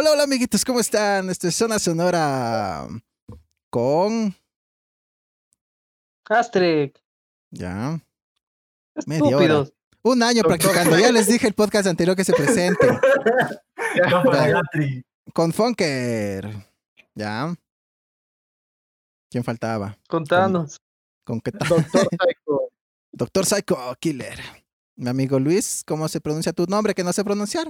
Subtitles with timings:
[0.00, 1.28] Hola, hola amiguitos, ¿cómo están?
[1.28, 2.86] Esto es Zona Sonora
[3.68, 4.32] con...
[6.26, 6.92] Astrid.
[7.50, 7.98] Ya.
[9.06, 9.64] Media hora.
[10.02, 10.96] Un año practicando.
[10.96, 12.86] Ya les dije el podcast anterior que se presente.
[15.34, 16.48] con Funker.
[17.16, 17.52] Ya.
[19.28, 19.98] ¿Quién faltaba?
[20.08, 20.80] Contanos.
[21.24, 21.70] ¿Con, qué tal?
[21.70, 21.90] Doctor
[22.22, 22.70] Psycho.
[23.10, 24.38] Doctor Psycho Killer.
[24.94, 27.68] Mi amigo Luis, ¿cómo se pronuncia tu nombre que no sé pronunciar?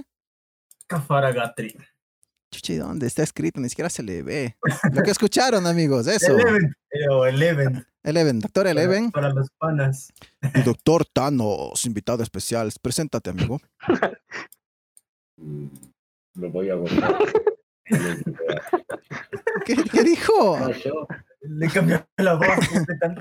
[2.49, 2.59] Cafaragatri.
[2.59, 3.59] Chuchi, ¿dónde está escrito?
[3.59, 4.57] Ni siquiera se le ve.
[4.91, 6.37] Lo que escucharon, amigos, eso.
[6.37, 6.75] Eleven.
[7.27, 7.85] Eleven.
[8.03, 9.11] Eleven, doctor Eleven.
[9.11, 10.11] Para, los panas.
[10.55, 12.71] Y doctor Thanos, invitado especial.
[12.81, 13.59] Preséntate, amigo.
[16.35, 17.17] Lo voy a borrar.
[19.65, 20.59] ¿Qué, ¿Qué, dijo?
[21.41, 22.47] Le cambió la voz.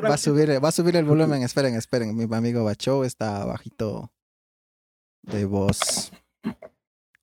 [0.05, 1.43] Va a subir, va a subir el volumen.
[1.43, 2.17] Esperen, esperen.
[2.17, 4.13] Mi amigo Bacho está bajito
[5.23, 6.13] de voz.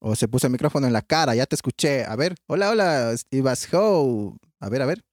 [0.08, 2.06] O se puso el micrófono en la cara, ya te escuché.
[2.06, 4.38] A ver, hola, hola, Ibas Ho.
[4.60, 5.04] A ver, a ver.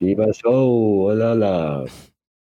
[0.00, 1.84] Ibas Ho, hola, hola.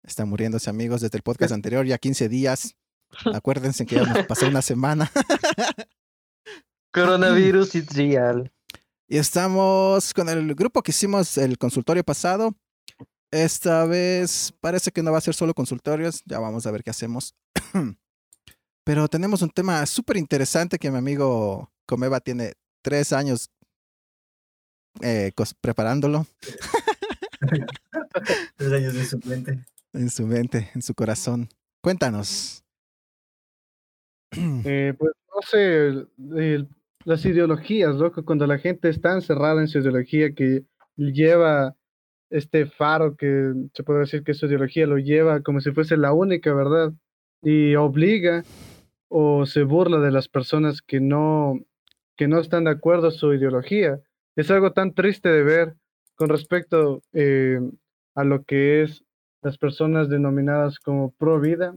[0.04, 2.76] Están muriéndose amigos desde el podcast anterior, ya 15 días.
[3.34, 5.10] Acuérdense que ya nos pasó una semana.
[6.94, 8.52] Coronavirus is real.
[9.08, 12.54] Y estamos con el grupo que hicimos el consultorio pasado.
[13.32, 16.90] Esta vez parece que no va a ser solo consultorios, ya vamos a ver qué
[16.90, 17.34] hacemos.
[18.84, 23.50] Pero tenemos un tema súper interesante que mi amigo Comeva tiene tres años
[25.02, 26.26] eh, preparándolo.
[28.56, 29.64] tres años en su mente.
[29.94, 31.48] En su mente, en su corazón.
[31.80, 32.62] Cuéntanos.
[34.36, 36.68] Eh, pues no sé, el, el,
[37.04, 40.64] las ideologías, loco, cuando la gente está encerrada en su ideología que
[40.96, 41.76] lleva
[42.30, 46.12] este faro que se puede decir que su ideología lo lleva como si fuese la
[46.12, 46.92] única verdad
[47.42, 48.42] y obliga
[49.16, 51.60] o se burla de las personas que no,
[52.16, 54.00] que no están de acuerdo a su ideología.
[54.34, 55.76] Es algo tan triste de ver
[56.16, 57.60] con respecto eh,
[58.16, 59.04] a lo que es
[59.40, 61.74] las personas denominadas como pro vida,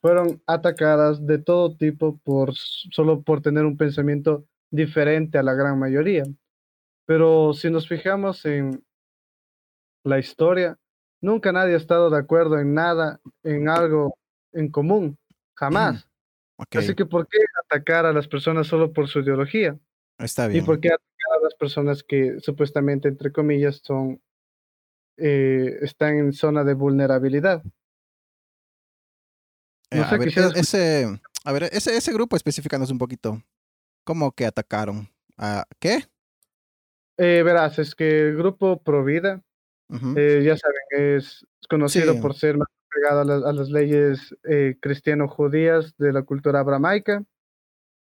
[0.00, 5.78] fueron atacadas de todo tipo por solo por tener un pensamiento diferente a la gran
[5.78, 6.24] mayoría.
[7.04, 8.82] Pero si nos fijamos en
[10.04, 10.78] la historia,
[11.20, 14.16] nunca nadie ha estado de acuerdo en nada, en algo
[14.52, 15.18] en común,
[15.54, 16.08] jamás.
[16.66, 16.80] Okay.
[16.80, 19.78] Así que, ¿por qué atacar a las personas solo por su ideología?
[20.18, 20.62] Está bien.
[20.62, 24.22] ¿Y por qué atacar a las personas que supuestamente, entre comillas, son
[25.16, 27.62] eh, están en zona de vulnerabilidad?
[29.90, 33.42] No eh, sé, a, ver, ese, a ver, ese, ese grupo, especificanos un poquito.
[34.04, 35.08] ¿Cómo que atacaron?
[35.36, 36.04] ¿A qué?
[37.18, 39.42] Eh, verás, es que el grupo Provida,
[39.88, 40.42] uh -huh.
[40.42, 42.20] ya saben, es conocido Sí.
[42.20, 42.56] por ser
[42.94, 47.24] pegado a, las- a las leyes eh, cristiano-judías de la cultura abramaica.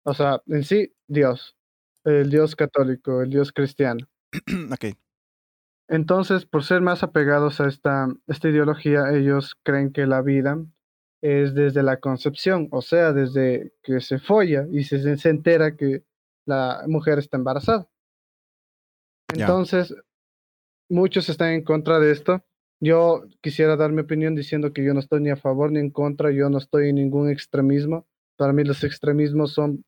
[0.04, 1.56] O sea, en sí, Dios,
[2.04, 4.06] el Dios católico, el Dios cristiano.
[4.72, 4.96] ok.
[5.88, 10.58] Entonces, por ser más apegados a esta, esta ideología, ellos creen que la vida
[11.22, 16.04] es desde la concepción, o sea, desde que se folla y se, se entera que
[16.46, 17.88] la mujer está embarazada.
[19.34, 19.94] Entonces,
[20.88, 22.44] muchos están en contra de esto.
[22.84, 25.88] Yo quisiera dar mi opinión diciendo que yo no estoy ni a favor ni en
[25.88, 28.06] contra, yo no estoy en ningún extremismo.
[28.36, 29.86] Para mí los extremismos son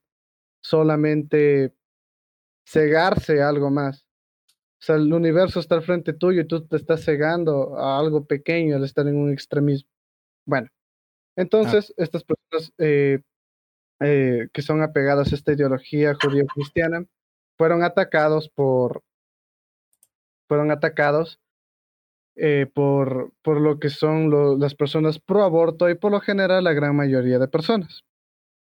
[0.63, 1.75] solamente
[2.67, 4.07] cegarse a algo más.
[4.81, 8.25] O sea, el universo está al frente tuyo y tú te estás cegando a algo
[8.25, 9.91] pequeño al estar en un extremismo.
[10.47, 10.69] Bueno,
[11.37, 13.21] entonces estas personas eh,
[14.01, 17.05] eh, que son apegadas a esta ideología judío-cristiana
[17.59, 19.03] fueron atacados por
[20.49, 21.39] fueron atacados
[22.37, 26.65] eh, por, por lo que son lo- las personas pro aborto y por lo general
[26.65, 28.05] la gran mayoría de personas.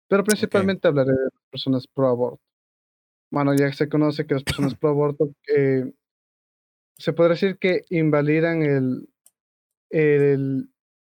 [0.09, 2.41] Pero principalmente hablaré de las personas pro aborto.
[3.31, 5.93] Bueno, ya se conoce que las personas pro aborto eh,
[6.99, 9.09] se podría decir que invalidan el,
[9.91, 10.71] el,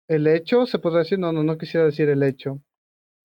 [0.07, 2.62] el hecho, se podría decir, no, no, no quisiera decir el hecho,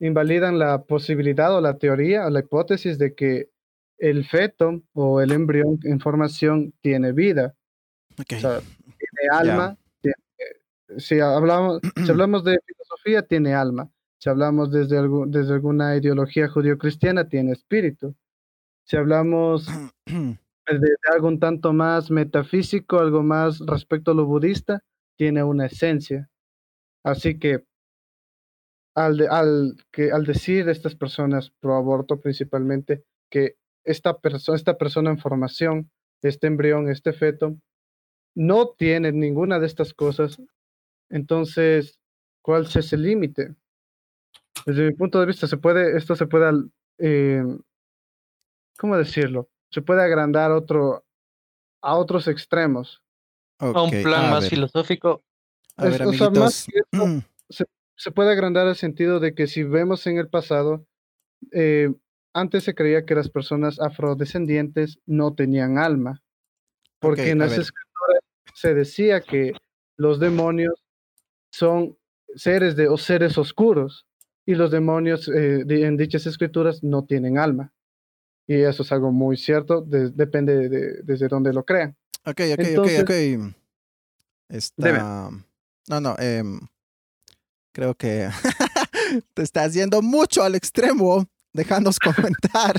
[0.00, 3.48] invalidan la posibilidad o la teoría o la hipótesis de que
[3.98, 7.54] el feto o el embrión en formación tiene vida,
[8.18, 8.32] Ok.
[8.36, 8.60] o sea,
[9.30, 9.78] tiene alma.
[10.00, 10.16] tiene-
[10.98, 13.90] si, hablamos, si hablamos de filosofía, tiene alma.
[14.18, 18.14] Si hablamos desde, algu- desde alguna ideología judío-cristiana, tiene espíritu.
[18.84, 19.66] Si hablamos
[20.06, 24.82] de, de algo un tanto más metafísico, algo más respecto a lo budista,
[25.16, 26.28] tiene una esencia.
[27.04, 27.64] Así que
[28.94, 34.18] al, de- al, que, al decir estas personas pro aborto principalmente que esta,
[34.54, 35.90] esta persona en formación,
[36.22, 37.56] este embrión, este feto,
[38.34, 40.40] no tiene ninguna de estas cosas,
[41.10, 42.00] entonces,
[42.42, 43.54] ¿cuál es el límite?
[44.66, 46.64] Desde mi punto de vista, se puede, esto se puede,
[46.98, 47.44] eh,
[48.78, 49.48] ¿cómo decirlo?
[49.70, 51.02] se puede agrandar otro,
[51.80, 53.02] a otros extremos.
[53.58, 55.22] A un plan a más ver, filosófico.
[55.78, 57.06] A ver, Es- o sea, más que eso,
[57.96, 60.84] se puede agrandar el sentido de que si vemos en el pasado,
[61.52, 61.90] eh,
[62.34, 66.22] antes se creía que las personas afrodescendientes no tenían alma,
[66.98, 67.56] porque Ok, en las
[68.54, 69.52] se decía que
[69.96, 70.74] los demonios
[71.50, 71.96] son
[72.34, 74.06] seres de o seres oscuros
[74.46, 77.72] y los demonios eh, en dichas escrituras no tienen alma.
[78.46, 81.96] Y eso es algo muy cierto, de- depende de, desde donde lo crean.
[82.24, 83.54] Ok, ok, Entonces- ok, ok.
[84.48, 85.30] Está.
[85.88, 86.60] No, no, em,
[87.72, 88.28] creo que
[89.34, 91.26] te estás yendo mucho al extremo.
[91.52, 92.76] Déjanos comentar.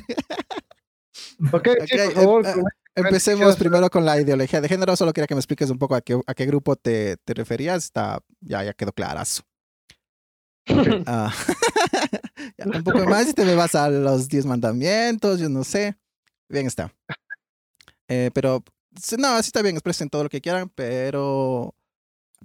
[1.52, 2.46] Ok, sí, Ok, por favor.
[2.46, 2.64] em- eh,
[2.96, 4.96] Empecemos quisieras- primero con la ideología de género.
[4.96, 7.86] Solo quería que me expliques un poco a qué, a qué grupo te, te referías.
[7.86, 9.44] Está, ya, ya quedó clarazo.
[11.08, 11.34] Ah,
[12.58, 15.98] ya, un poco más y te me vas a los diez mandamientos, yo no sé.
[16.50, 16.94] Bien está.
[18.08, 18.64] Eh, pero,
[19.18, 21.74] no, sí está bien, expresen todo lo que quieran, pero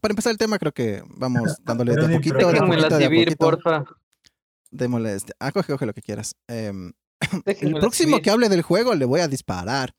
[0.01, 3.05] para empezar el tema creo que vamos dándole de a poquito, de a poquito, de
[3.05, 3.37] a poquito.
[3.37, 3.85] porfa.
[4.71, 5.33] Démosle este.
[5.39, 6.35] Ah, coge, coge lo que quieras.
[6.49, 6.93] Em,
[7.47, 9.95] el próximo que hable del juego le voy a disparar.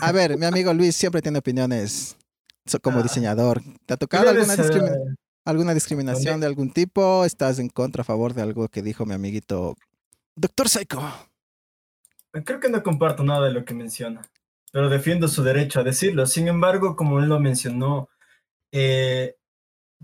[0.00, 2.16] A ver, mi amigo Luis siempre tiene opiniones
[2.82, 3.02] como Ah.
[3.02, 3.62] diseñador.
[3.86, 7.24] ¿Te ha tocado eres, alguna, discrimi- alguna discriminación de algún tipo?
[7.24, 9.76] ¿Estás en contra, a favor de algo que dijo mi amiguito
[10.34, 11.00] Doctor Psycho?
[12.44, 14.22] Creo que no comparto nada de lo que menciona,
[14.72, 16.26] pero defiendo su derecho a decirlo.
[16.26, 18.08] Sin embargo, como él lo mencionó,
[18.72, 19.36] eh,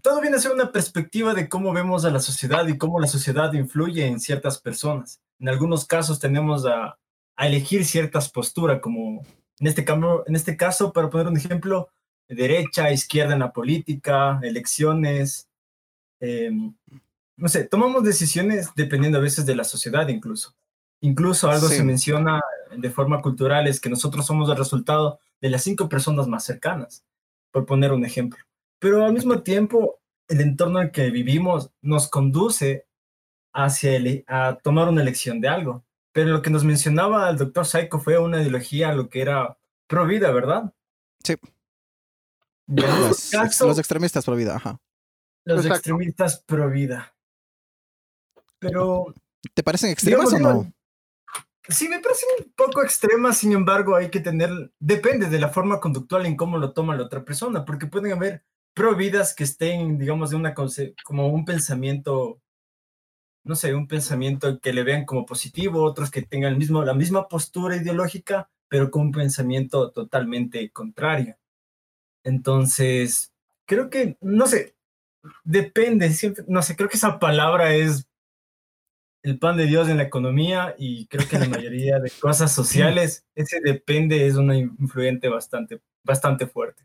[0.01, 3.07] todo viene a ser una perspectiva de cómo vemos a la sociedad y cómo la
[3.07, 5.21] sociedad influye en ciertas personas.
[5.41, 6.97] En algunos casos tenemos a,
[7.37, 9.23] a elegir ciertas posturas, como
[9.59, 11.89] en este, cambio, en este caso, para poner un ejemplo,
[12.29, 15.49] derecha, izquierda en la política, elecciones.
[16.21, 16.51] eh,
[17.37, 20.55] no sé, tomamos decisiones dependiendo a veces de la sociedad incluso.
[21.01, 21.77] Incluso algo Sí.
[21.77, 22.41] se menciona
[22.77, 27.05] de forma cultural es que nosotros somos el resultado de las cinco personas más cercanas,
[27.51, 28.39] por poner un ejemplo.
[28.79, 29.99] Pero al mismo tiempo,
[30.29, 32.87] el entorno en el que vivimos nos conduce
[33.53, 35.85] hacia ele- a tomar una elección de algo.
[36.13, 40.07] Pero lo que nos mencionaba el doctor Psycho fue una ideología, lo que era pro
[40.07, 40.73] vida, ¿verdad?
[41.25, 41.35] Sí.
[42.69, 44.79] Este Los, caso, los extremistas por vida, ajá.
[45.45, 45.77] los Exacto.
[45.77, 47.15] extremistas pro vida.
[48.59, 49.15] Pero
[49.55, 50.73] ¿Te parecen extremas Digamos, o no?
[51.69, 54.51] Sí, me parece un poco extrema, sin embargo, hay que tener,
[54.81, 58.45] depende de la forma conductual en cómo lo toma la otra persona, porque pueden haber
[58.75, 62.42] providas que estén, digamos, de una conce- como un pensamiento,
[63.45, 66.95] no sé, un pensamiento que le vean como positivo, otros que tengan el mismo, la
[66.95, 71.37] misma postura ideológica, pero con un pensamiento totalmente contrario.
[72.25, 73.33] Entonces,
[73.67, 74.77] creo que, no sé,
[75.45, 78.09] depende, siempre, no sé, creo que esa palabra es
[79.23, 82.53] el pan de Dios en la economía y creo que en la mayoría de cosas
[82.53, 86.85] sociales ese depende es una influyente bastante, bastante fuerte.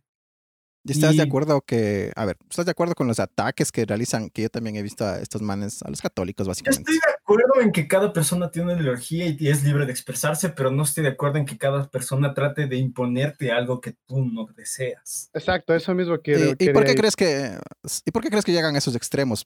[0.88, 3.86] ¿Y estás de y- acuerdo que, a ver, estás de acuerdo con los ataques que
[3.86, 6.92] realizan, que yo también he visto a estos manes, a los católicos Yo básicamente?
[6.92, 10.50] estoy de acuerdo en que cada persona tiene una ideología y es libre de expresarse,
[10.50, 14.24] pero no estoy de acuerdo en que cada persona trate de imponerte algo que tú
[14.26, 15.30] no deseas.
[15.34, 16.52] Exacto, eso mismo ¿Y, quiero.
[16.58, 16.98] y por qué ir.
[16.98, 17.58] crees que,
[18.06, 19.46] y por qué crees que llegan a esos extremos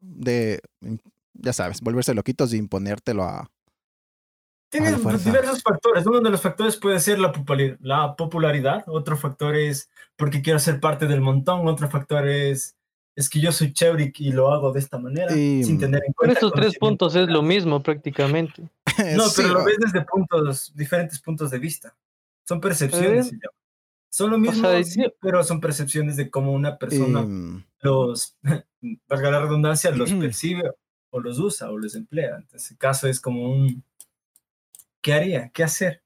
[0.00, 0.60] de,
[1.34, 3.50] ya sabes, volverse loquitos y imponértelo a...
[4.70, 5.24] Tienes fuerza.
[5.30, 6.06] diversos factores.
[6.06, 7.32] Uno de los factores puede ser la,
[8.16, 12.76] popularidad, otro factor es porque quiero ser parte del montón, otro factor es
[13.16, 16.12] es que yo soy chévere y lo hago de esta manera, Y- sin tener en
[16.12, 16.34] Con cuenta.
[16.34, 18.62] estos tres puntos es lo mismo prácticamente.
[19.16, 21.94] No, Sí, pero lo ves desde puntos, diferentes puntos de vista.
[22.46, 23.32] Son percepciones.
[23.32, 23.38] Eh.
[24.08, 28.36] Son lo mismo, sea, sí, pero son percepciones de cómo una persona y- los,
[29.08, 30.70] valga la redundancia, los percibe
[31.10, 32.36] o los usa o los emplea.
[32.36, 33.82] Entonces, el caso es como un,
[35.00, 35.50] ¿qué haría?
[35.50, 36.02] ¿Qué hacer?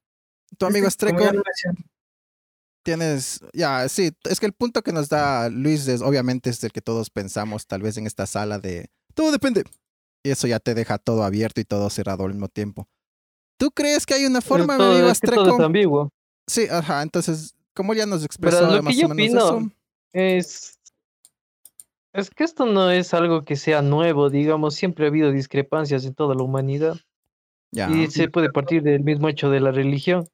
[0.57, 1.85] tu amigo Este, ya lo mencioné,
[2.85, 6.71] tienes, ya, sí, es que el punto que nos da Luis es, obviamente, es el
[6.71, 9.65] que todos pensamos, tal vez en esta sala de, todo depende.
[10.23, 12.89] Y eso ya te deja todo abierto y todo cerrado al mismo tiempo.
[13.59, 16.11] ¿Tú crees que hay una Pero forma, mi todo, amigo es que todo es ambiguo.
[16.47, 19.59] Sí, ajá, entonces, como ya nos expresó Verás, lo más que yo o menos opino
[19.59, 19.77] eso,
[20.13, 20.79] es.
[22.13, 26.15] Es que esto no es algo que sea nuevo, digamos, siempre ha habido discrepancias en
[26.15, 26.97] toda la humanidad
[27.75, 27.91] ya.
[27.91, 30.27] y se puede partir del mismo hecho de la religión.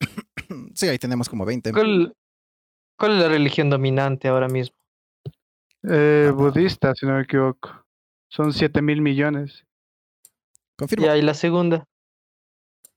[0.74, 1.72] Sí, ahí tenemos como 20.
[1.72, 2.14] ¿Cuál,
[2.98, 4.76] cuál es la religión dominante ahora mismo?
[5.88, 7.84] Eh, budista, si no me equivoco.
[8.28, 9.64] Son 7 mil millones.
[10.78, 11.06] Confirmo.
[11.06, 11.86] Y ahí la segunda.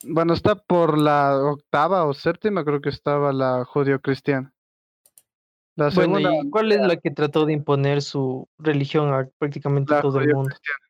[0.03, 4.53] Bueno, está por la octava o séptima, creo que estaba la judío-cristiana.
[5.75, 9.93] La Bueno, segunda, ¿y cuál es la que trató de imponer su religión a prácticamente
[9.93, 10.41] la todo el mundo?
[10.49, 10.84] judío-cristiana.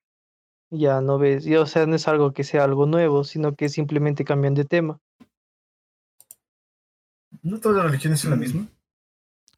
[0.72, 3.70] Ya no ves, y, o sea, no es algo que sea algo nuevo, sino que
[3.70, 5.00] simplemente cambian de tema.
[7.42, 8.68] No todas las religiones son la misma.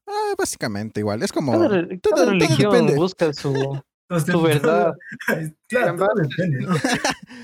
[0.05, 1.21] Ah, básicamente igual.
[1.23, 1.51] Es como.
[1.53, 2.95] Cada, re- todo- cada todo religión depende.
[2.95, 3.53] busca su,
[4.25, 4.93] su verdad.
[5.67, 6.65] Claro, todo depende.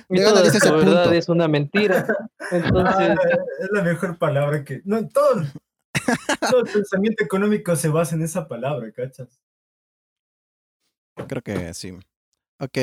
[0.10, 2.08] y toda a ese su verdad es una mentira.
[2.40, 3.18] Ah, Entonces,
[3.62, 4.82] es la mejor palabra que.
[4.86, 5.44] No, todo,
[6.52, 9.40] todo el pensamiento económico se basa en esa palabra, ¿cachas?
[11.28, 11.98] Creo que sí.
[12.60, 12.78] Ok.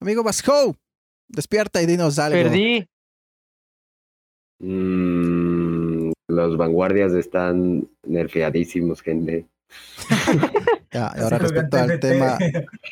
[0.00, 0.76] Amigo Vasco,
[1.28, 2.38] despierta y dinos algo.
[2.38, 2.86] perdí.
[4.60, 9.46] Mm, los vanguardias están nerfeadísimos, gente.
[10.90, 12.38] Ya, ahora respecto al tema,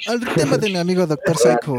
[0.06, 1.76] al tema de mi amigo Doctor Psycho.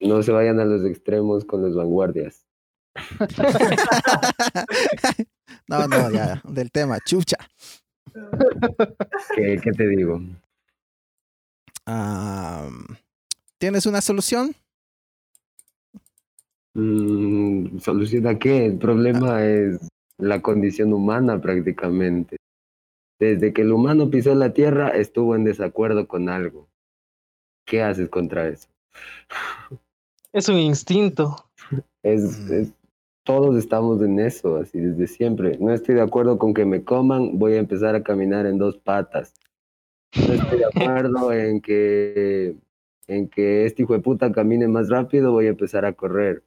[0.00, 2.46] No se vayan a los extremos con los vanguardias.
[5.68, 7.36] no, no, ya, del tema, chucha.
[9.34, 10.22] ¿Qué, qué te digo?
[11.84, 12.66] Ah,
[13.64, 14.54] ¿Tienes una solución?
[16.74, 18.66] Mm, ¿Solución a qué?
[18.66, 19.78] El problema es
[20.18, 22.36] la condición humana prácticamente.
[23.18, 26.68] Desde que el humano pisó la Tierra estuvo en desacuerdo con algo.
[27.64, 28.68] ¿Qué haces contra eso?
[30.34, 31.34] Es un instinto.
[32.02, 32.52] Es, Mm.
[32.52, 32.72] es-
[33.24, 35.56] todos estamos en eso, así desde siempre.
[35.58, 38.76] No estoy de acuerdo con que me coman, voy a empezar a caminar en dos
[38.76, 39.32] patas.
[40.14, 40.64] No estoy de
[41.00, 42.56] acuerdo en que,
[43.06, 46.42] en que este hijo de puta camine más rápido, voy a empezar a correr.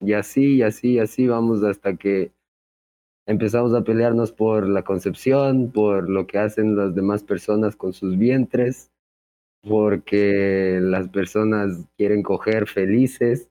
[0.00, 2.32] Y así, y así, y así vamos hasta que
[3.26, 8.16] empezamos a pelearnos por la concepción, por lo que hacen las demás personas con sus
[8.18, 8.90] vientres,
[9.62, 13.50] porque las personas quieren coger felices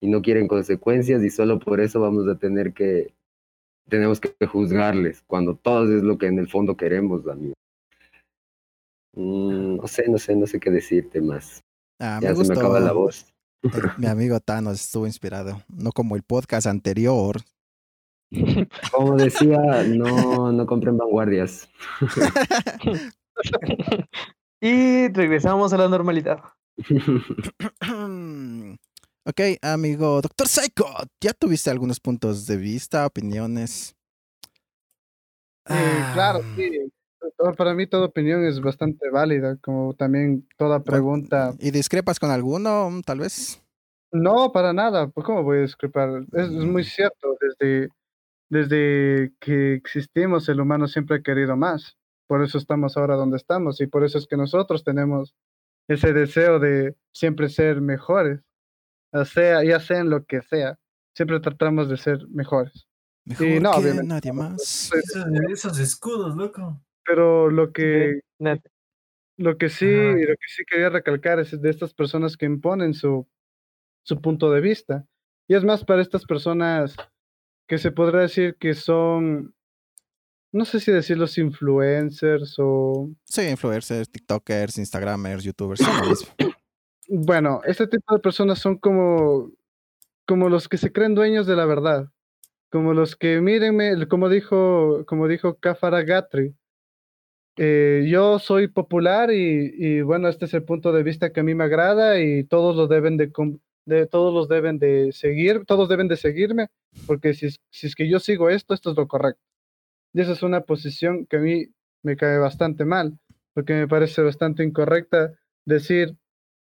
[0.00, 3.14] y no quieren consecuencias y solo por eso vamos a tener que
[3.88, 7.54] tenemos que juzgarles cuando todos es lo que en el fondo queremos amigo
[9.14, 11.62] Mm, no sé no sé no sé qué decirte más
[12.00, 13.26] Ah, me ya se me acaba la voz
[13.62, 17.36] Eh, Mi amigo Thanos estuvo inspirado, no como el podcast anterior.
[18.92, 21.68] como decía no no compren vanguardias
[24.60, 26.40] y regresamos a la normalidad.
[29.26, 30.86] ok, amigo Doctor Psycho,
[31.20, 33.94] ¿ya tuviste algunos puntos de vista, opiniones?
[35.66, 35.74] Sí,
[36.14, 36.92] claro, Ah, sí.
[37.56, 41.54] Para mí toda opinión es bastante válida, como también toda pregunta.
[41.58, 43.62] ¿Y discrepas con alguno, mm, tal vez?
[44.12, 46.24] No, para nada, pues ¿cómo voy a discrepar?
[46.32, 47.88] Es, es muy cierto, desde,
[48.50, 53.80] desde que existimos el humano siempre ha querido más, por eso estamos ahora donde estamos
[53.80, 55.34] y por eso es que nosotros tenemos
[55.88, 58.40] ese deseo de siempre ser mejores,
[59.12, 60.78] ya sea, ya sea en lo que sea,
[61.14, 62.86] siempre tratamos de ser mejores.
[63.24, 64.88] Mejor no, que obviamente, nadie no, más.
[64.90, 66.80] pues, Esos, esos escudos, loco.
[67.04, 68.62] Pero lo que, Net-
[69.36, 70.12] Lo que sí, Ajá.
[70.18, 73.26] lo que sí quería recalcar es de estas personas que imponen su,
[74.02, 75.06] su punto de vista.
[75.48, 76.96] Y es más para estas personas
[77.66, 79.54] que se podrá decir que son,
[80.52, 85.80] no sé si decir los influencers o, Sí, influencers, TikTokers, Instagramers, YouTubers,
[87.08, 89.50] bueno, este tipo de personas son como,
[90.26, 92.08] como los que se creen dueños de la verdad.
[92.70, 96.54] Como los que, mírenme, como dijo, como dijo Kafara Gatri,
[97.56, 101.54] eh, yo soy popular y, bueno, este es el punto de vista que a mí
[101.54, 103.28] me agrada y todos lo deben de,
[104.06, 106.68] todos los deben de seguir, todos deben de seguirme,
[107.06, 109.42] porque si es, si es que yo sigo esto, esto es lo correcto.
[110.14, 111.66] Y esa es una posición que a mí
[112.02, 113.18] me cae bastante mal,
[113.54, 115.32] porque me parece bastante incorrecta
[115.64, 116.16] decir,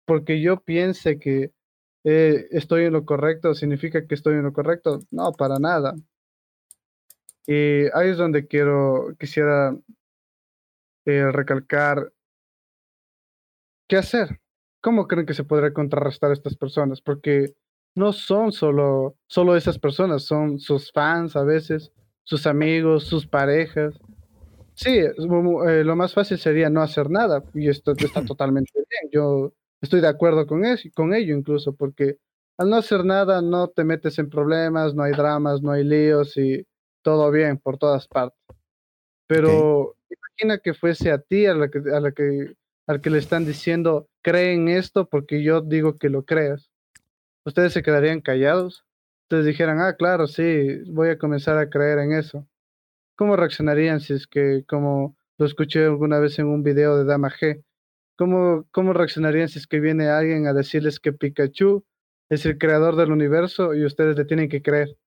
[0.04, 1.52] porque yo piense que
[2.04, 5.00] eh, estoy en lo correcto, significa que estoy en lo correcto.
[5.10, 5.94] No, para nada.
[7.46, 9.76] Y ahí es donde quiero, quisiera
[11.04, 12.12] eh, recalcar
[13.88, 14.40] qué hacer.
[14.80, 17.00] ¿Cómo creen que se podría contrarrestar a estas personas?
[17.00, 17.54] Porque
[17.94, 21.92] no son solo, solo esas personas, son sus fans a veces,
[22.24, 23.94] sus amigos, sus parejas.
[24.74, 25.14] Sí, eh,
[25.84, 29.10] lo más fácil sería no hacer nada y esto está totalmente bien.
[29.12, 32.18] Yo estoy de acuerdo con eso, con ello incluso, porque
[32.58, 36.36] al no hacer nada no te metes en problemas, no hay dramas, no hay líos
[36.36, 36.66] y
[37.02, 38.38] todo bien por todas partes.
[39.32, 42.54] Pero imagina que fuese a ti a la que, a la que,
[42.86, 46.70] al que le están diciendo, creen esto porque yo digo que lo creas.
[47.46, 48.84] Ustedes se quedarían callados.
[49.24, 52.46] Ustedes dijeran, ah, claro, sí, voy a comenzar a creer en eso.
[53.16, 57.30] ¿Cómo reaccionarían si es que, como lo escuché alguna vez en un video de Dama
[57.30, 57.64] G,
[58.16, 61.84] ¿cómo, cómo reaccionarían si es que viene alguien a decirles que Pikachu
[62.28, 64.98] es el creador del universo y ustedes le tienen que creer?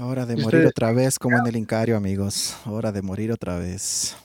[0.00, 0.66] Hora de ¿Y morir ustedes?
[0.70, 2.56] otra vez como en el Incario, amigos.
[2.66, 4.16] Hora de morir otra vez.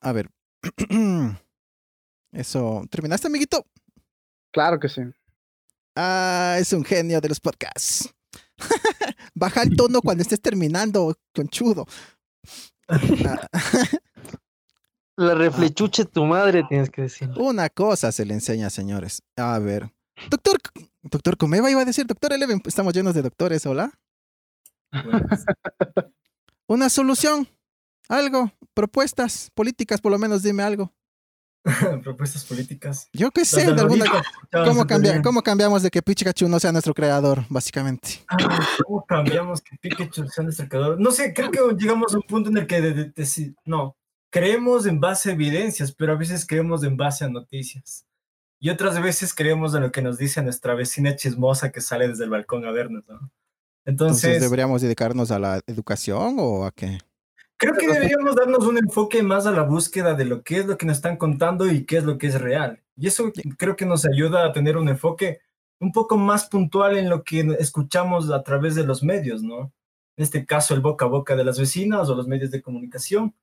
[0.00, 0.30] A ver.
[2.32, 2.84] Eso.
[2.90, 3.66] ¿Terminaste, amiguito?
[4.52, 5.02] Claro que sí.
[5.96, 8.08] Ah, es un genio de los podcasts.
[9.34, 11.86] Baja el tono cuando estés terminando, conchudo.
[12.92, 13.46] Ah,
[15.16, 17.30] La reflechuche tu madre, tienes que decir.
[17.36, 19.22] Una cosa se le enseña, señores.
[19.36, 19.92] A ver.
[20.28, 20.58] Doctor,
[21.02, 23.92] doctor Comeva iba a decir, doctor Eleven, estamos llenos de doctores, hola.
[24.90, 25.44] Pues,
[26.66, 27.48] Una solución,
[28.08, 30.92] algo, propuestas políticas, por lo menos dime algo.
[32.02, 33.08] propuestas políticas.
[33.12, 34.06] Yo qué sé, de alguna...
[34.50, 35.22] ¿Cómo, súper cambia- bien.
[35.22, 38.24] ¿Cómo cambiamos de que Pikachu no sea nuestro creador, básicamente?
[38.28, 41.00] Ah, ¿Cómo cambiamos que Pikachu sea nuestro creador?
[41.00, 43.96] No sé, creo que llegamos a un punto en el que de- de- deci- no,
[44.30, 48.06] creemos en base a evidencias, pero a veces creemos en base a noticias.
[48.60, 52.24] Y otras veces creemos en lo que nos dice nuestra vecina chismosa que sale desde
[52.24, 53.32] el balcón a vernos, ¿no?
[53.86, 56.98] Entonces, Entonces, ¿deberíamos dedicarnos a la educación o a qué?
[57.60, 60.78] creo que deberíamos darnos un enfoque más a la búsqueda de lo que es lo
[60.78, 62.82] que nos están contando y qué es lo que es real.
[62.96, 65.40] Y eso creo que nos ayuda a tener un enfoque
[65.78, 69.72] un poco más puntual en lo que escuchamos a través de los medios, ¿no?
[70.16, 73.34] En este caso, el boca a boca de las vecinas o los medios de comunicación.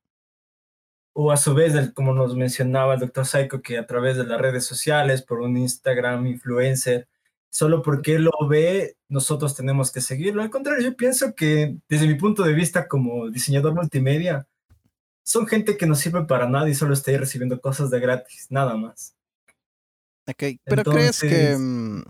[1.20, 4.40] O a su vez, como nos mencionaba el doctor Saiko, que a través de las
[4.40, 7.08] redes sociales, por un Instagram influencer,
[7.50, 10.42] solo porque él lo ve, nosotros tenemos que seguirlo.
[10.42, 14.46] Al contrario, yo pienso que desde mi punto de vista como diseñador multimedia,
[15.24, 18.46] son gente que no sirve para nada y solo está ahí recibiendo cosas de gratis,
[18.50, 19.16] nada más.
[20.28, 21.56] Ok, pero crees que...
[21.58, 22.02] Mm,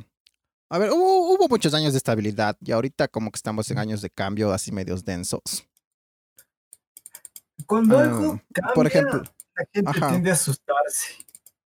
[0.69, 4.03] A ver, hubo, hubo muchos años de estabilidad y ahorita como que estamos en años
[4.03, 5.68] de cambio así medios densos.
[7.69, 9.23] Cuando Ah, algo cambia, por ejemplo,
[9.55, 10.09] la gente ajá.
[10.09, 11.13] tiende a asustarse,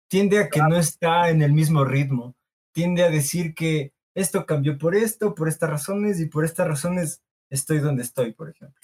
[0.08, 2.36] tiende a que no está en el mismo ritmo,
[2.72, 7.22] tiende a decir que esto cambió por esto, por estas razones y por estas razones
[7.50, 8.80] estoy donde estoy, por ejemplo.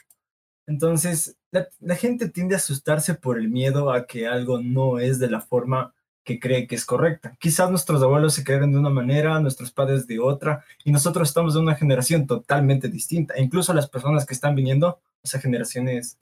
[0.67, 5.19] Entonces, la, la gente tiende a asustarse por el miedo a que algo no es
[5.19, 5.93] de la forma
[6.23, 7.37] que cree que es correcta.
[7.39, 11.53] Quizás nuestros abuelos se crearon de una manera, nuestros padres de otra, y nosotros estamos
[11.53, 13.35] de una generación totalmente distinta.
[13.35, 16.17] E incluso las personas que están viniendo, o sea, generaciones,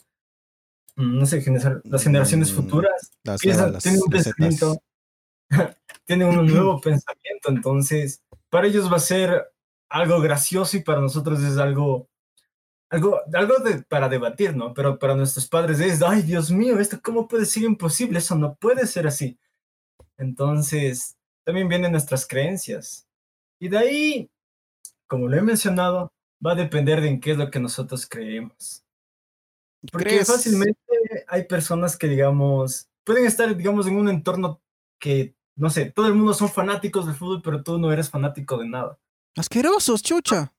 [0.95, 1.43] no sé,
[1.85, 4.83] las generaciones Mm, futuras, Las, piensan, nuevas, las tienen un pensamiento,
[6.05, 9.51] tienen un nuevo pensamiento, entonces para ellos va a ser
[9.89, 12.09] algo gracioso y para nosotros es algo,
[12.89, 14.73] algo, algo de, para debatir, ¿no?
[14.73, 18.55] Pero para nuestros padres es, ay, Dios mío, esto cómo puede ser imposible, eso no
[18.55, 19.37] puede ser así.
[20.17, 23.07] Entonces, también vienen nuestras creencias.
[23.59, 24.31] Y de ahí,
[25.07, 26.11] como lo he mencionado,
[26.45, 28.83] va a depender de en qué es lo que nosotros creemos.
[29.91, 30.79] Porque ¿Crees- fácilmente
[31.33, 34.61] hay personas que, digamos, pueden estar, digamos, en un entorno
[34.99, 38.55] que, no sé, todo el mundo son fanáticos del fútbol, pero tú no eres fanático
[38.57, 38.99] de nada.
[39.35, 40.53] Asquerosos, chucha.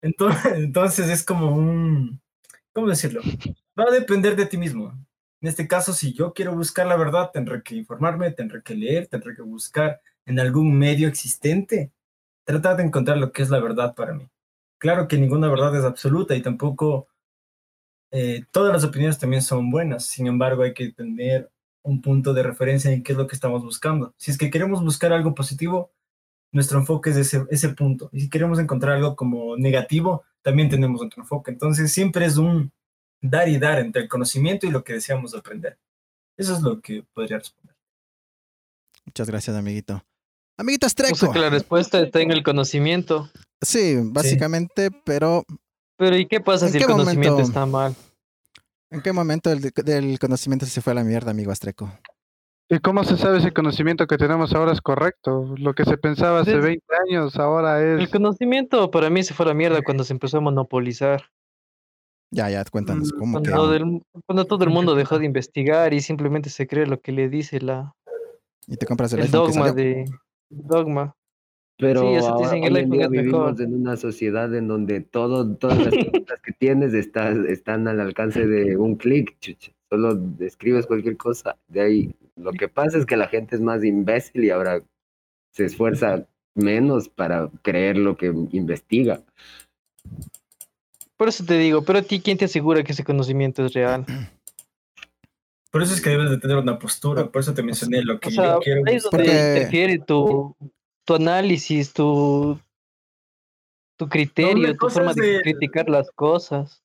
[0.00, 2.20] Entonces, entonces es como un,
[2.72, 3.20] ¿cómo decirlo?
[3.78, 4.92] Va a depender de ti mismo.
[5.40, 9.06] En este caso, si yo quiero buscar la verdad, tendré que informarme, tendré que leer,
[9.06, 11.92] tendré que buscar en algún medio existente,
[12.42, 14.28] tratar de encontrar lo que es la verdad para mí.
[14.78, 17.06] Claro que ninguna verdad es absoluta y tampoco
[18.12, 20.06] eh, todas las opiniones también son buenas.
[20.06, 21.50] Sin embargo, hay que tener
[21.82, 24.14] un punto de referencia en qué es lo que estamos buscando.
[24.18, 25.90] Si es que queremos buscar algo positivo,
[26.52, 28.10] nuestro enfoque es ese, ese punto.
[28.12, 31.50] Y si queremos encontrar algo como negativo, también tenemos otro enfoque.
[31.50, 32.70] Entonces, siempre es un
[33.22, 35.78] dar y dar entre el conocimiento y lo que deseamos aprender.
[36.36, 37.74] Eso es lo que podría responder.
[39.06, 40.04] Muchas gracias, amiguito.
[40.58, 43.30] Amiguito O sea que la respuesta está en el conocimiento.
[43.60, 45.44] Sí, básicamente, pero
[46.02, 47.48] Pero ¿y qué pasa ¿En si el conocimiento momento?
[47.48, 47.94] está mal?
[48.90, 51.92] ¿en qué momento el, del conocimiento se fue a la mierda, amigo Astreco?
[52.68, 55.54] ¿Y cómo se sabe si el conocimiento que tenemos ahora es correcto?
[55.58, 58.10] Lo que se pensaba hace Des- 20 años ahora El es...
[58.10, 61.22] conocimiento para mí se fue a la mierda cuando se empezó a monopolizar.
[62.32, 63.56] Ya, ya, cuéntanos, Mm, ¿cómo Cuando, que?
[63.56, 67.12] todo el, cuando todo el mundo dejó de investigar y simplemente se cree lo que
[67.12, 67.94] le dice la,
[68.66, 70.06] Y te compras el, el que dogma de
[70.50, 71.14] dogma.
[71.78, 75.78] Pero Sí, eso ahora, hoy en día vivimos en una sociedad en donde todo, todas
[75.78, 79.72] las cosas que tienes está- están al alcance de un clic, chucha.
[79.90, 81.56] Solo escribes cualquier cosa.
[81.68, 84.82] De ahí, lo que pasa es que la gente es más imbécil y ahora
[85.52, 89.22] se esfuerza menos para creer lo que investiga.
[91.16, 94.04] Por eso te digo, pero a ti, ¿quién te asegura que ese conocimiento es real?
[95.70, 97.30] Por eso es que debes de tener una postura.
[97.30, 98.82] Por eso te mencioné lo que O sea, yo quiero.
[98.86, 100.54] ahí es donde Porque- interfiere tu,
[101.04, 102.58] tu análisis, tu,
[103.98, 106.82] tu criterio, tu forma de de- criticar las cosas.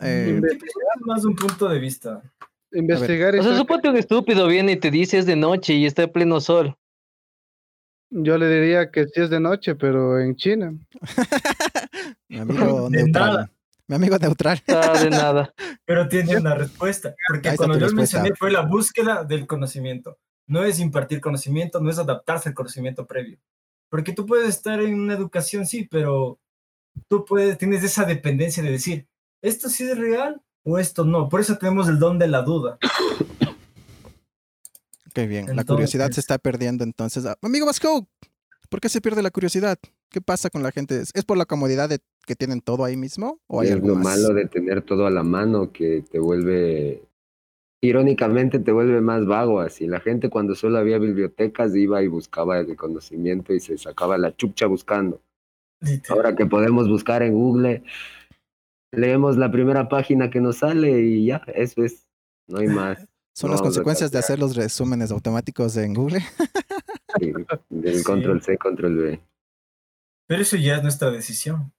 [0.00, 2.22] Eh, es más un punto de vista.
[2.72, 6.02] Investigar O sea, suponte un estúpido viene y te dice es de noche y está
[6.02, 6.76] en pleno sol.
[8.10, 10.74] Yo le diría que sí es de noche, pero en China.
[12.30, 13.30] amigo De neutral.
[13.32, 13.50] nada.
[13.86, 14.60] Mi amigo neutral.
[14.68, 15.54] Ah, de nada.
[15.84, 17.14] Pero tiene una respuesta.
[17.28, 18.16] Porque cuando yo respuesta.
[18.18, 20.16] mencioné fue la búsqueda del conocimiento.
[20.46, 23.38] No es impartir conocimiento, no es adaptarse al conocimiento previo.
[23.88, 26.38] Porque tú puedes estar en una educación, sí, pero
[27.08, 29.06] tú puedes, tienes esa dependencia de decir,
[29.42, 31.28] ¿esto sí es real o esto no?
[31.28, 32.78] Por eso tenemos el don de la duda.
[35.14, 35.54] Qué bien.
[35.54, 37.24] La curiosidad se está perdiendo entonces.
[37.24, 38.08] Ah, Amigo Vasco,
[38.68, 39.78] ¿por qué se pierde la curiosidad?
[40.10, 41.00] ¿Qué pasa con la gente?
[41.00, 43.40] ¿Es es por la comodidad de que tienen todo ahí mismo?
[43.46, 44.18] ¿O hay es algo lo más?
[44.18, 47.04] malo de tener todo a la mano que te vuelve,
[47.86, 49.86] irónicamente te vuelve más vago así.
[49.86, 54.34] La gente cuando solo había bibliotecas iba y buscaba el conocimiento y se sacaba la
[54.36, 55.20] chucha buscando.
[55.80, 56.18] Literal.
[56.18, 57.82] Ahora que podemos buscar en Google,
[58.92, 62.06] leemos la primera página que nos sale y ya, eso es,
[62.48, 62.98] no hay más.
[63.36, 66.20] Son No las consecuencias de hacer los resúmenes automáticos en Google.
[67.18, 67.32] Sí,
[67.68, 68.04] del Sí.
[68.04, 69.20] control C, control V.
[70.28, 71.72] Pero eso ya es nuestra decisión.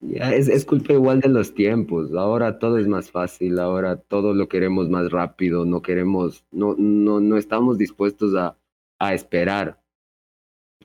[0.00, 2.14] Ya, es, es culpa igual de los tiempos.
[2.14, 7.20] Ahora todo es más fácil, ahora todo lo queremos más rápido, no queremos, no, no,
[7.20, 8.56] no estamos dispuestos a,
[8.98, 9.78] a esperar.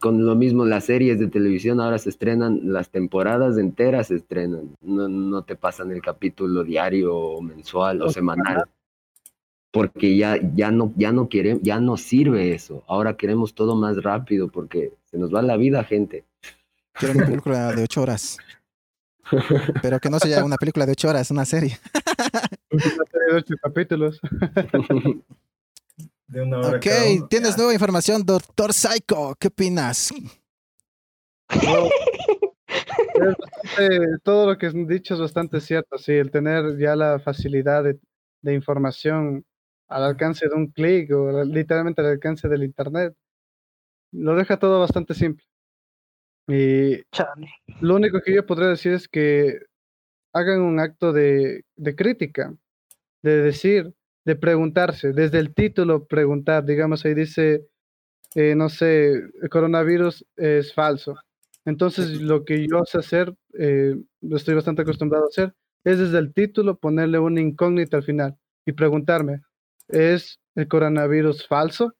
[0.02, 4.76] Con lo mismo, las series de televisión ahora se estrenan, las temporadas enteras se estrenan.
[4.82, 8.66] No, no te pasan el capítulo diario o mensual o semanal.
[9.72, 12.84] Porque ya, ya no, ya no queremos, ya no sirve eso.
[12.88, 16.26] Ahora queremos todo más rápido porque se nos va la vida, gente.
[16.94, 18.38] Quiero una película de ocho horas.
[19.82, 21.78] Pero que no sea una película de ocho horas, una serie.
[22.72, 24.20] Una serie de ocho capítulos.
[26.28, 27.58] De una hora Ok, tienes Ya.
[27.58, 29.36] nueva información, Doctor Psycho.
[29.40, 30.12] ¿Qué opinas?
[31.64, 36.96] No, es bastante- todo lo que has dicho es bastante cierto, sí, el tener ya
[36.96, 38.00] la facilidad de,
[38.42, 39.46] de información
[39.88, 43.14] al alcance de un clic o al- literalmente al alcance del internet,
[44.12, 45.46] lo deja todo bastante simple.
[46.48, 47.50] Y Chale.
[47.82, 49.60] lo único que yo podría decir es que
[50.34, 52.54] hagan un acto de, de crítica,
[53.24, 53.94] de decir,
[54.26, 57.68] de preguntarse, desde el título preguntar, digamos ahí dice,
[58.36, 61.16] eh, no sé, el coronavirus es falso.
[61.64, 66.20] Entonces lo que yo sé hacer, eh, lo estoy bastante acostumbrado a hacer, es desde
[66.20, 69.42] el título ponerle una incógnita al final y preguntarme,
[69.88, 71.94] ¿es el coronavirus falso?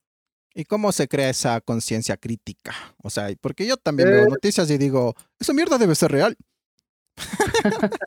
[0.58, 2.74] ¿Y cómo se crea esa conciencia crítica?
[3.04, 4.30] O sea, porque yo también veo Eh.
[4.30, 6.36] noticias y digo, esa mierda debe ser real.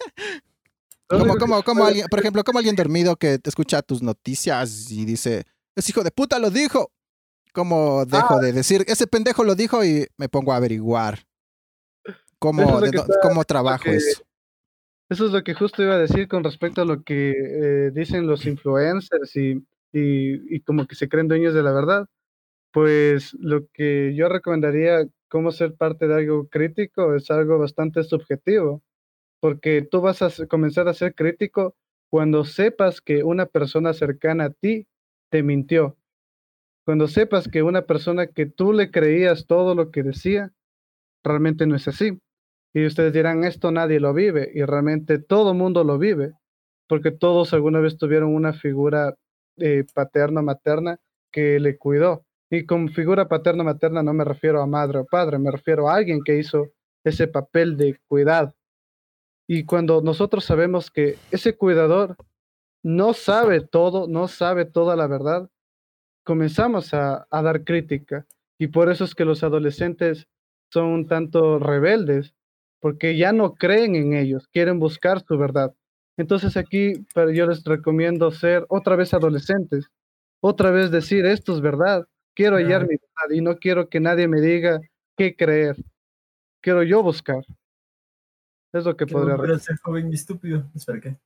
[1.10, 5.06] Como, como, como alguien, por ejemplo, como alguien dormido que te escucha tus noticias y
[5.06, 6.92] dice, ese hijo de puta lo dijo.
[7.54, 8.40] ¿Cómo dejo Ah.
[8.40, 11.20] de decir, ese pendejo lo dijo y me pongo a averiguar?
[12.38, 14.22] ¿Cómo, es de está- cómo trabajo que- eso?
[15.08, 18.26] Eso es lo que justo iba a decir con respecto a lo que eh, dicen
[18.26, 19.52] los influencers y,
[19.94, 22.06] y, y como que se creen dueños de la verdad.
[22.74, 28.82] Pues lo que yo recomendaría, cómo ser parte de algo crítico, es algo bastante subjetivo,
[29.40, 31.76] porque tú vas a comenzar a ser crítico
[32.10, 34.86] cuando sepas que una persona cercana a ti
[35.30, 35.96] te mintió,
[36.86, 40.52] cuando sepas que una persona que tú le creías todo lo que decía,
[41.24, 42.20] realmente no es así.
[42.74, 46.34] Y ustedes dirán, esto nadie lo vive, y realmente todo mundo lo vive,
[46.88, 49.16] porque todos alguna vez tuvieron una figura
[49.58, 50.98] eh, paterna, materna,
[51.32, 52.24] que le cuidó.
[52.50, 55.96] Y con figura paterna, materna no me refiero a madre o padre, me refiero a
[55.96, 56.68] alguien que hizo
[57.04, 58.54] ese papel de cuidado.
[59.46, 62.16] Y cuando nosotros sabemos que ese cuidador
[62.82, 65.50] no sabe todo, no sabe toda la verdad,
[66.24, 68.26] comenzamos a, a dar crítica.
[68.58, 70.26] Y por eso es que los adolescentes
[70.70, 72.34] son un tanto rebeldes,
[72.80, 75.74] porque ya no creen en ellos, quieren buscar su verdad.
[76.16, 79.90] Entonces aquí yo les recomiendo ser otra vez adolescentes,
[80.40, 82.06] otra vez decir esto es verdad,
[82.38, 84.80] quiero hallar mi verdad y no quiero que nadie me diga
[85.16, 85.74] qué creer,
[86.62, 87.44] quiero yo buscar.
[88.72, 90.70] Es lo que podría a ser joven y estúpido.
[90.72, 91.16] Espera, ¿qué?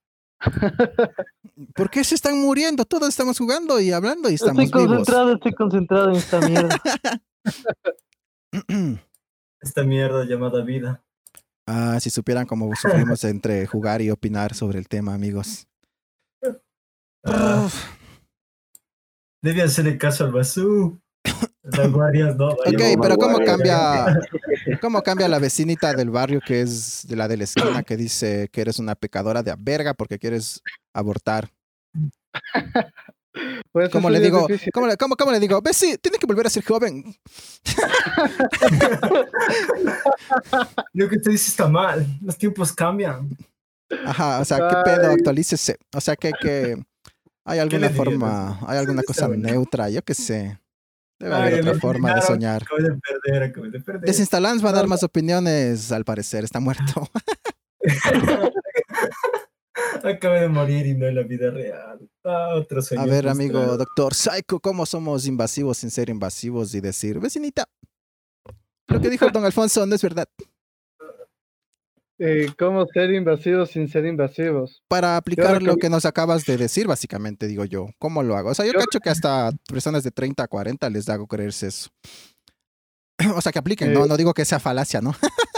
[1.75, 2.87] ¿Por qué se están muriendo?
[2.87, 4.97] Todos estamos jugando y hablando y estamos Estoy vivos.
[4.97, 6.81] concentrado, estoy concentrado en esta mierda.
[9.61, 11.05] Esta mierda llamada vida.
[11.67, 15.69] ah, si supieran cómo sufrimos entre jugar y opinar sobre el tema, amigos.
[19.43, 21.02] Debía hacerle caso al basú.
[21.63, 22.49] Las guardias no.
[22.49, 24.21] Ok, pero ¿cómo cambia,
[24.81, 28.49] ¿cómo cambia la vecinita del barrio que es de la de la esquina que dice
[28.51, 30.61] que eres una pecadora de verga porque quieres
[30.93, 31.51] abortar?
[33.71, 34.47] Pues ¿Cómo le digo?
[34.75, 35.61] ¿Cómo le, cómo, cómo le digo?
[35.63, 37.15] Ves, sí, tiene que volver a ser joven.
[40.93, 42.07] Lo que te dice está mal.
[42.21, 43.31] Los tiempos cambian.
[44.05, 45.13] Ajá, o sea, ¿qué pedo?
[45.13, 45.77] Actualícese.
[45.95, 46.77] O sea, que, que
[47.45, 50.59] hay alguna forma, hay alguna cosa neutra, yo qué sé.
[51.23, 52.65] Debe Ay, haber otra forma de soñar.
[52.65, 54.09] Acabo de perder, acabo de perder.
[54.09, 57.09] Desinstalans va a dar más opiniones, al parecer, está muerto.
[60.03, 62.11] Acabé de morir y no en la vida real.
[62.25, 66.81] Ah, otro sueño A ver, amigo, doctor Psycho, ¿cómo somos invasivos sin ser invasivos y
[66.81, 67.69] decir, vecinita?
[68.89, 70.27] Lo que dijo don Alfonso no es verdad.
[72.19, 74.83] Eh, ¿Cómo ser invasivos sin ser invasivos?
[74.89, 77.89] Para aplicar lo que nos acabas de decir, básicamente, digo yo.
[77.99, 78.51] ¿Cómo lo hago?
[78.51, 81.69] O sea, yo Yo cacho que hasta personas de 30 a 40 les hago creerse
[81.69, 81.91] eso.
[83.37, 85.13] O sea, que apliquen, no, Eh, no digo que sea falacia, ¿no?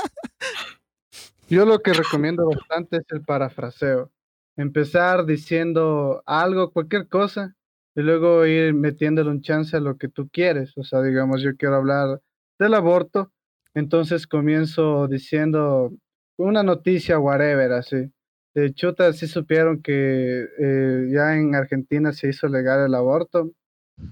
[1.49, 4.11] Yo lo que recomiendo bastante es el parafraseo.
[4.57, 7.55] Empezar diciendo algo, cualquier cosa,
[7.95, 10.77] y luego ir metiéndole un chance a lo que tú quieres.
[10.77, 12.21] O sea, digamos, yo quiero hablar
[12.59, 13.33] del aborto,
[13.75, 15.93] entonces comienzo diciendo
[16.37, 18.11] una noticia, whatever, así.
[18.55, 23.51] De chuta, sí supieron que eh, ya en Argentina se hizo legal el aborto,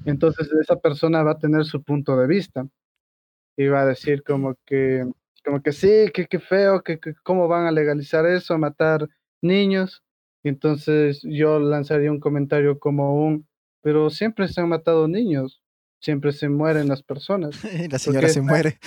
[0.04, 2.66] entonces esa persona va a tener su punto de vista
[3.56, 5.04] y va a decir como que
[5.44, 9.08] como que sí, que qué feo, que, que cómo van a legalizar eso, matar
[9.42, 10.02] niños.
[10.44, 13.46] Entonces yo lanzaría un comentario como un,
[13.82, 15.60] pero siempre se han matado niños,
[16.00, 17.56] siempre se mueren las personas.
[17.90, 18.78] La señora se muere.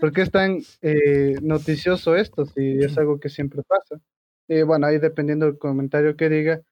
[0.00, 4.00] ¿Por qué es tan eh, noticioso esto si es algo que siempre pasa?
[4.48, 6.62] Y bueno, ahí dependiendo del comentario que diga,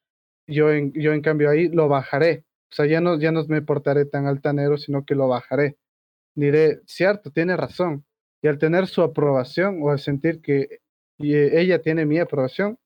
[0.46, 2.44] yo en, yo en cambio ahí lo bajaré.
[2.70, 5.76] O sea, ya no, ya no me portaré tan altanero, sino que lo bajaré.
[6.34, 8.04] Diré, cierto, tiene razón.
[8.42, 10.80] Y al tener su aprobación o al sentir que
[11.20, 12.78] eh, ella tiene mi aprobación,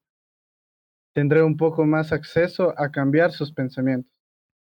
[1.15, 4.13] tendré un poco más acceso a cambiar sus pensamientos.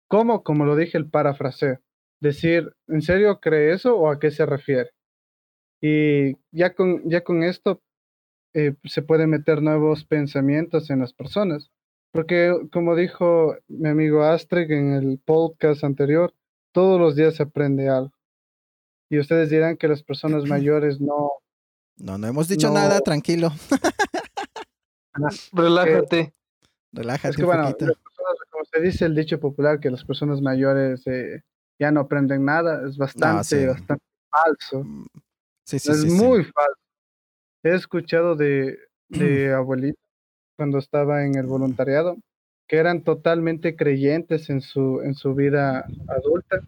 [0.07, 0.43] ¿Cómo?
[0.43, 1.79] Como lo dije, el parafraseo.
[2.21, 4.91] Decir, ¿en serio cree eso o a qué se refiere?
[5.87, 7.79] Y ya con, ya con esto
[8.55, 11.69] eh, se pueden meter nuevos pensamientos en las personas.
[12.11, 16.33] Porque como dijo mi amigo Astrid en el podcast anterior,
[16.71, 18.13] todos los días se aprende algo.
[19.11, 21.33] Y ustedes dirán que las personas mayores no,
[21.97, 22.73] No, no hemos dicho No.
[22.73, 23.51] nada, tranquilo.
[25.53, 26.33] Relájate.
[26.93, 27.95] Relájate Es que un bueno, personas,
[28.49, 31.43] como se dice el dicho popular, que las personas mayores eh,
[31.77, 33.65] ya no aprenden nada, es bastante, sí.
[33.67, 34.83] bastante falso.
[35.65, 36.79] Mm, Sí, sí, es sí, muy falso.
[37.63, 38.77] He escuchado de,
[39.09, 39.99] de abuelitos
[40.55, 42.17] cuando estaba en el voluntariado
[42.67, 46.61] que eran totalmente creyentes en su, en su vida adulta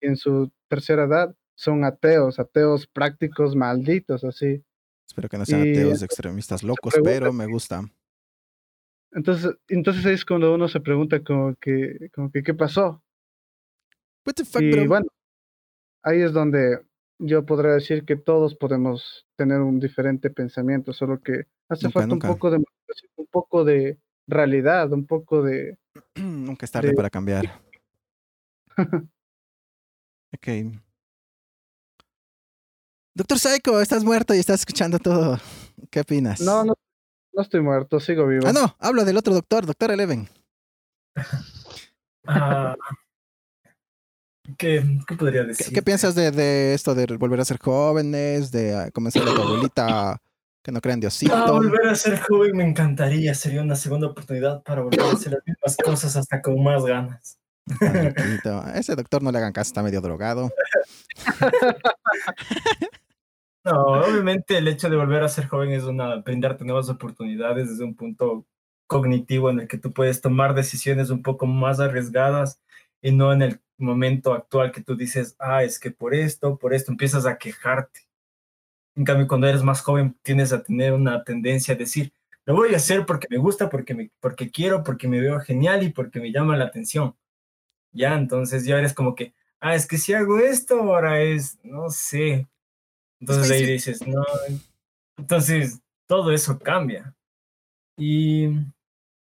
[0.00, 1.34] y en su tercera edad.
[1.54, 4.62] Son ateos, ateos prácticos malditos, así.
[5.06, 7.82] Espero que no sean Y ateos extremistas locos, pero me gusta.
[9.10, 13.02] Entonces, entonces es cuando uno se pregunta como que, como que ¿qué pasó?
[14.26, 14.86] What the fuck, Y bro?
[14.86, 15.06] bueno,
[16.02, 16.78] ahí es donde
[17.18, 22.14] yo podría decir que todos podemos tener un diferente pensamiento, solo que hace Nunca, falta
[22.14, 22.28] nunca.
[22.28, 22.56] un poco de
[23.16, 25.78] un poco de realidad, un poco de
[26.16, 27.60] Nunca es tarde de- para cambiar.
[30.30, 30.46] Ok.
[33.14, 35.38] Doctor Psycho, estás muerto y estás escuchando todo.
[35.90, 36.40] ¿Qué opinas?
[36.40, 36.74] no, no,
[37.32, 38.46] no estoy muerto, sigo vivo.
[38.46, 40.28] Ah, no, hablo del otro doctor, doctor Eleven.
[42.30, 42.76] Ah,
[44.56, 45.74] ¿qué, ¿Qué podría ¿Qué, decir?
[45.74, 49.42] qué piensas de, de esto de volver a ser jóvenes, de ah, comenzar a tu
[49.42, 50.20] abuelita
[50.62, 51.34] que no crean Diosito?
[51.34, 53.34] Ah, volver a ser joven me encantaría.
[53.34, 57.38] Sería una segunda oportunidad para volver a hacer las mismas cosas hasta con más ganas.
[58.44, 58.72] Ah.
[58.72, 60.50] A ese doctor no le hagan caso, está medio drogado.
[63.64, 67.84] No, obviamente el hecho de volver a ser joven es una brindarte nuevas oportunidades desde
[67.84, 68.46] un punto
[68.86, 72.62] cognitivo en el que tú puedes tomar decisiones un poco más arriesgadas
[73.02, 76.74] y no en el momento actual que tú dices, ah, es que por esto, por
[76.74, 78.00] esto empiezas a quejarte.
[78.96, 82.12] En cambio, cuando eres más joven tienes a tener una tendencia a decir,
[82.44, 85.82] lo voy a hacer porque me gusta, porque, me, porque quiero, porque me veo genial
[85.82, 87.14] y porque me llama la atención.
[87.92, 91.90] Ya, entonces ya eres como que, ah, es que si hago esto, ahora es, no
[91.90, 92.48] sé.
[93.20, 94.24] Entonces ahí dices, no.
[95.16, 97.14] Entonces todo eso cambia.
[97.96, 98.48] Y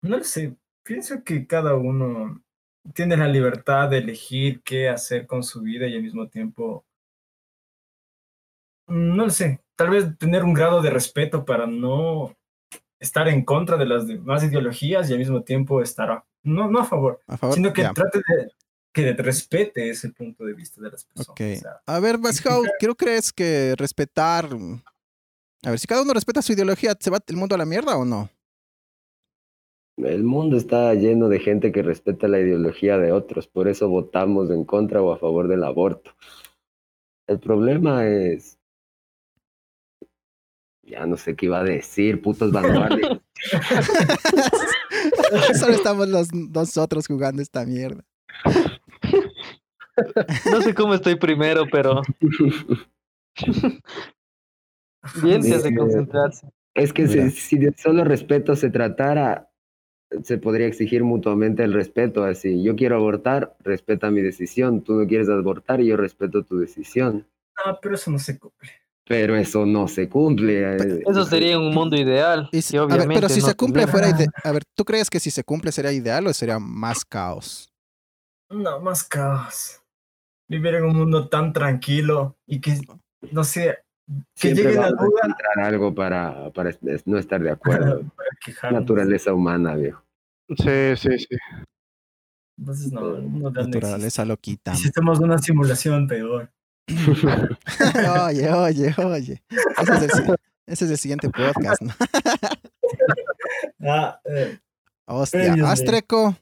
[0.02, 2.43] no lo sé, pienso que cada uno
[2.92, 6.84] tiene la libertad de elegir qué hacer con su vida y al mismo tiempo,
[8.86, 12.36] mm, no lo sé, tal vez tener un grado de respeto para no
[12.98, 16.80] estar en contra de las demás ideologías y al mismo tiempo estar, a- no, no
[16.80, 17.54] a favor, A favor.
[17.56, 18.50] sino que trate de
[18.92, 21.28] que respete ese punto de vista de las personas.
[21.30, 21.40] Ok.
[21.40, 24.48] o sea, A ver, Basjau, ¿qué crees que respetar?
[25.64, 27.96] A ver, si cada uno respeta su ideología, ¿se va el mundo a la mierda
[27.96, 28.30] o no?
[29.96, 34.50] El mundo está lleno de gente que respeta la ideología de otros, por eso votamos
[34.50, 36.12] en contra o a favor del aborto.
[37.26, 38.58] El problema es...
[40.82, 43.20] Ya no sé qué iba a decir, putos vanguardias.
[45.58, 48.04] Solo estamos los nosotros jugando esta mierda.
[50.50, 52.02] No sé cómo estoy primero, pero
[55.22, 56.48] Bien Sí, hace concentrarse.
[56.74, 59.50] Es que si, si de solo respeto se tratara,
[60.22, 62.24] se podría exigir mutuamente el respeto.
[62.24, 64.82] Así, yo quiero abortar, respeta mi decisión.
[64.82, 67.26] Tú no quieres abortar y yo respeto tu decisión.
[67.64, 68.70] Ah, pero eso no se cumple.
[69.06, 70.76] Pero eso no se cumple.
[70.76, 72.48] eh, Eso sería un mundo ideal.
[72.52, 74.62] Y si- que a ver, obviamente pero si no se cumple fuera ide- A ver,
[74.74, 77.70] ¿tú crees que si se cumple sería ideal o sería más caos?
[78.50, 79.80] No, más caos.
[80.48, 82.78] Vivir en un mundo tan tranquilo y que,
[83.30, 86.70] no sé, que Siempre llegue la vamos a duda algo para, para
[87.06, 88.02] no estar de acuerdo.
[88.70, 90.03] Naturaleza humana, viejo.
[90.48, 91.36] Sí, sí, sí.
[92.58, 93.50] Entonces, no, no.
[93.50, 94.24] Naturaleza
[94.74, 96.52] si estamos en una simulación, peor.
[98.26, 99.42] Oye, oye, oye.
[99.78, 100.32] Ese es el, si-
[100.66, 101.92] ese es el siguiente podcast, ¿no?
[103.86, 104.58] Ah, eh,
[105.06, 105.54] Hostia.
[105.66, 106.34] Astreco,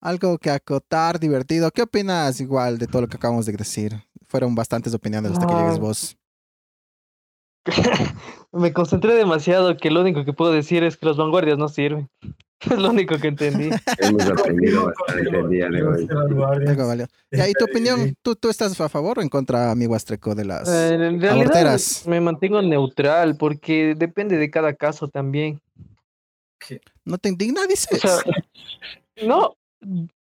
[0.00, 1.70] algo que acotar, divertido.
[1.70, 3.92] ¿Qué opinas igual de todo lo que acabamos de decir?
[4.26, 6.16] Fueron bastantes opiniones hasta que llegues vos.
[8.52, 12.08] Me concentré demasiado que lo único que puedo decir es que los vanguardias no sirven.
[12.70, 13.70] Es lo único que entendí.
[13.98, 16.08] Hemos aprendido bastante el día de hoy.
[17.30, 18.14] Ya, ¿y tu Eh, opinión?
[18.22, 20.68] ¿Tú, ¿Tú estás a favor o en contra, amigo Astreco, de las...
[20.68, 22.04] Eh, en realidad Aborteras.
[22.06, 25.60] me mantengo neutral porque depende de cada caso también.
[27.04, 28.00] ¿No te indigna, O dices?
[28.00, 28.16] sea,
[29.24, 29.56] no,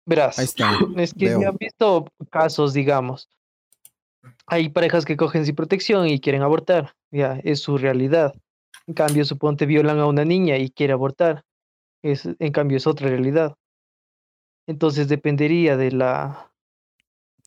[0.05, 0.39] verás.
[0.39, 0.71] Ahí está.
[0.97, 1.41] Es que veo.
[1.41, 3.29] ya he visto casos, digamos.
[4.47, 6.95] Hay parejas que cogen sin protección y quieren abortar.
[7.11, 8.33] Ya, es su realidad.
[8.87, 11.43] En cambio, suponte violan a una niña y quiere abortar.
[12.03, 13.55] Es, en cambio, es otra realidad.
[14.67, 16.51] Entonces dependería de la.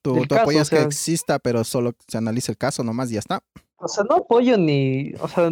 [0.02, 3.10] Tú, del tú caso, o apoyas que exista, pero solo se analiza el caso nomás
[3.10, 3.42] y ya está.
[3.76, 5.12] O sea, no apoyo ni.
[5.20, 5.50] O sea,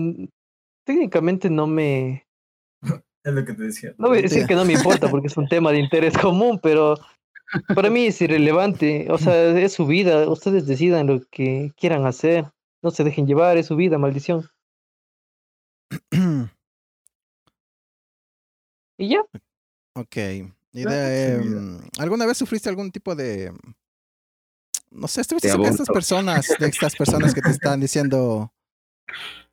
[0.84, 2.26] técnicamente no me.
[3.24, 3.94] Es lo que te decía.
[3.96, 6.60] No voy a decir que no me importa porque es un tema de interés común,
[6.62, 6.98] pero
[7.74, 9.06] para mí es irrelevante.
[9.10, 10.28] O sea, es su vida.
[10.28, 12.52] Ustedes decidan lo que quieran hacer.
[12.82, 14.46] No se dejen llevar, es su vida, maldición.
[18.98, 19.20] Y ya.
[19.94, 20.16] ok.
[20.72, 23.52] ¿Y Claro, de, sí, mm, alguna vez sufriste algún tipo de...
[24.90, 28.52] No sé, estuviste cerca de estas personas, de estas personas que te están diciendo,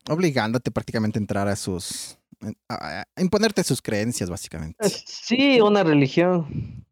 [0.08, 2.18] obligándote prácticamente a entrar a sus...
[2.68, 4.88] a- a imponerte sus creencias, básicamente.
[4.88, 6.84] Sí, una religión.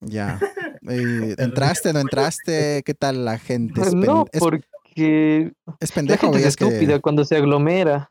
[0.00, 0.38] Ya.
[0.82, 2.82] ¿Entraste, no entraste?
[2.84, 3.80] ¿Qué tal la gente?
[3.80, 6.32] ¿Es, No, porque es la pendejo?
[6.32, 8.10] gente es que- estúpida cuando se aglomera.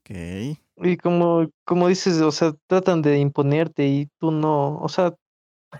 [0.00, 0.58] Ok.
[0.76, 5.14] Y como, como dices, o sea, tratan de imponerte y tú no, o sea,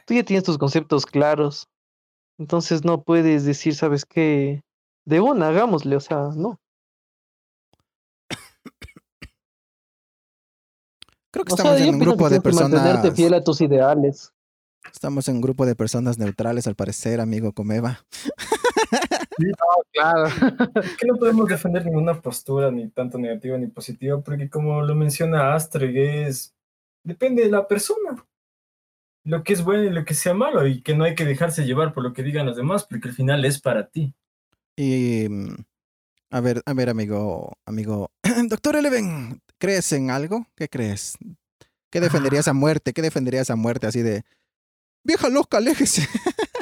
[0.06, 1.68] tú ya tienes tus conceptos claros.
[2.38, 4.62] Entonces no puedes decir, ¿sabes qué?
[5.04, 6.60] De una, hagámosle, o sea, no.
[11.30, 13.16] Creo que O estamos en un grupo de que mantenerte personas...
[13.16, 14.32] fiel a tus ideales.
[14.92, 18.04] Estamos en un grupo de personas neutrales, al parecer, amigo Comeva.
[19.92, 20.26] Claro.
[20.82, 24.94] Es que no podemos defender ninguna postura, ni tanto negativa ni positiva, porque como lo
[24.94, 26.54] menciona Astreg, es.
[27.02, 28.24] Depende de la persona.
[29.24, 31.64] Lo que es bueno y lo que sea malo, y que no hay que dejarse
[31.64, 34.14] llevar por lo que digan los demás, porque al final es para ti.
[34.76, 35.54] Y mm,
[36.30, 38.10] a ver, a ver, amigo, amigo,
[38.48, 40.46] doctor Eleven, ¿crees en algo?
[40.56, 41.16] ¿Qué crees?
[41.90, 42.92] ¿Qué defenderías a muerte?
[42.92, 44.24] ¿Qué defenderías a muerte así de
[45.04, 46.08] vieja loca, aléjese?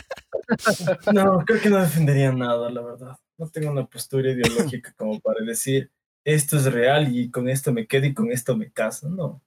[1.13, 3.17] No, creo que no defendería nada, la verdad.
[3.39, 5.91] No tengo una postura ideológica como para decir
[6.25, 9.09] esto es real y con esto me quedo y con esto me caso.
[9.09, 9.43] No.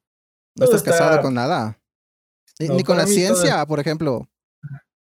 [0.58, 1.78] No Todo estás casado con nada.
[2.60, 4.28] Ni, No, ni con la ciencia, por ejemplo.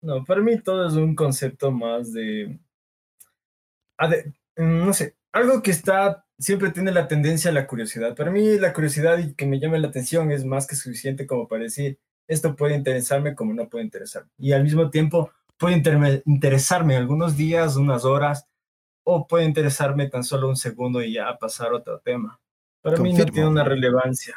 [0.02, 2.60] No, para mí todo es un concepto más de,
[4.10, 8.16] de- mm, no sé, algo que está, siempre tiene la tendencia a la curiosidad.
[8.16, 11.48] Para mí la curiosidad y que me llame la atención es más que suficiente como
[11.48, 14.30] para decir, esto puede interesarme como no puede interesarme.
[14.38, 15.84] Y al mismo tiempo puede
[16.26, 18.48] interesarme algunos días, unas horas,
[19.04, 22.40] o puede interesarme tan solo un segundo y ya pasar a otro tema.
[22.82, 24.36] Para mí no tiene una relevancia.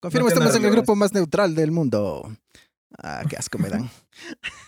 [0.00, 2.28] Confirmo, tiene estamos en el grupo más neutral del mundo.
[2.98, 3.88] Ah, qué asco me dan.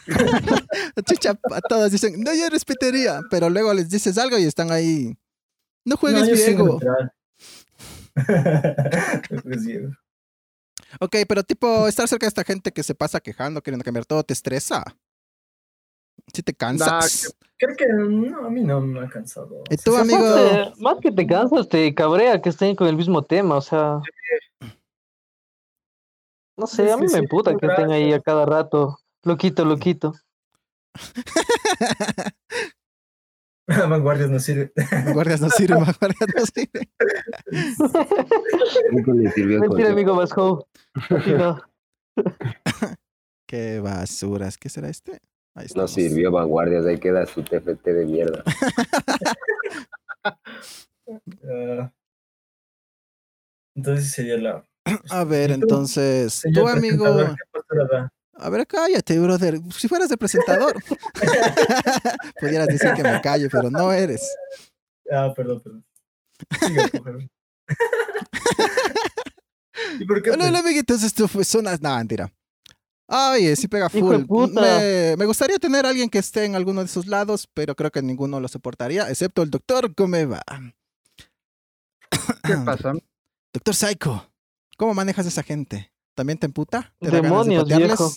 [1.05, 5.17] Chucha, a todas dicen, no, yo respetaría, pero luego les dices algo y están ahí.
[5.85, 6.79] No juegues No, Diego.
[11.01, 14.23] Ok, pero tipo, estar cerca de esta gente que se pasa quejando, queriendo cambiar todo,
[14.23, 14.85] ¿te estresa?
[16.35, 17.35] Si te cansas.
[17.57, 19.63] Creo que no, a mí no me ha cansado.
[19.71, 20.27] ¿Y tú, amigo?
[20.27, 24.01] Aparte, más que te cansas, te cabrea que estén con el mismo tema, o sea.
[26.57, 28.99] No sé, a mí me sí, puta que estén ahí a cada rato.
[29.23, 30.13] Loquito, loquito.
[33.67, 34.73] Vanguardias no sirve.
[35.13, 36.37] Guardias no sirven, guardias no
[38.93, 40.69] el Mentira, amigo Vasco.
[41.27, 41.61] No.
[43.49, 44.59] Qué basuras.
[44.59, 45.21] ¿Qué será este?
[45.55, 48.43] Ahí No sirvió vanguardias, ahí queda su TFT de mierda.
[51.47, 51.93] Ah,
[53.77, 54.65] entonces sería la.
[55.11, 57.05] A ver, ¿Y tú, entonces, tu amigo.
[58.37, 59.61] A ver, cállate, brother.
[59.71, 60.83] Si fueras el presentador,
[62.41, 64.35] pudieras decir que me calle, pero no eres.
[65.13, 65.85] Ah, perdón, perdón.
[67.03, 67.29] Favor.
[70.01, 70.31] ¿Y por qué?
[70.31, 71.03] Hola, hola, amiguitos.
[71.03, 71.81] Esto fue Zonas.
[71.81, 72.33] No, mentira.
[73.07, 74.51] Oye, sí pega de full.
[74.53, 77.91] Me, me gustaría tener a alguien que esté en alguno de esos lados, pero creo
[77.91, 80.43] que ninguno lo soportaría, excepto el doctor Comeva.
[82.45, 82.93] ¿Qué pasa?
[83.53, 84.33] Doctor Psycho,
[84.77, 85.93] ¿cómo manejas a esa gente?
[86.15, 86.93] ¿También te emputa?
[86.99, 87.89] ¿Te da ganas de Demonios, patearles?
[87.89, 88.11] viejo.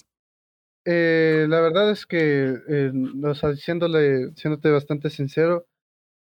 [0.85, 2.91] Eh, la verdad es que, eh,
[3.23, 5.67] o sea, diciéndole, siéndote bastante sincero,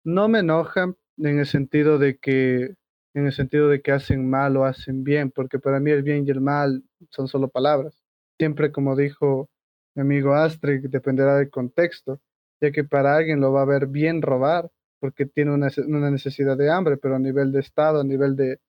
[0.05, 2.75] no me enojan en el sentido de que,
[3.15, 6.27] en el sentido de que hacen mal o hacen bien, porque para mí el bien
[6.27, 8.02] y el mal son solo palabras.
[8.43, 9.49] Siempre, como dijo
[9.95, 12.21] mi amigo Astrid, dependerá del contexto,
[12.61, 14.69] ya que para alguien lo va a ver bien robar,
[14.99, 18.61] porque tiene una, una necesidad de hambre, pero a nivel de Estado, a nivel de,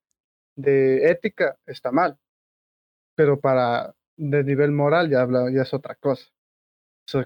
[0.56, 2.20] de ética, está mal.
[3.16, 6.28] Pero para de nivel moral ya habla, ya es otra cosa.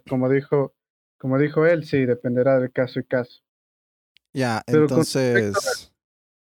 [0.08, 0.74] Como dijo,
[1.18, 3.41] como dijo él, sí, dependerá del caso y caso.
[4.32, 5.91] Ya, con entonces.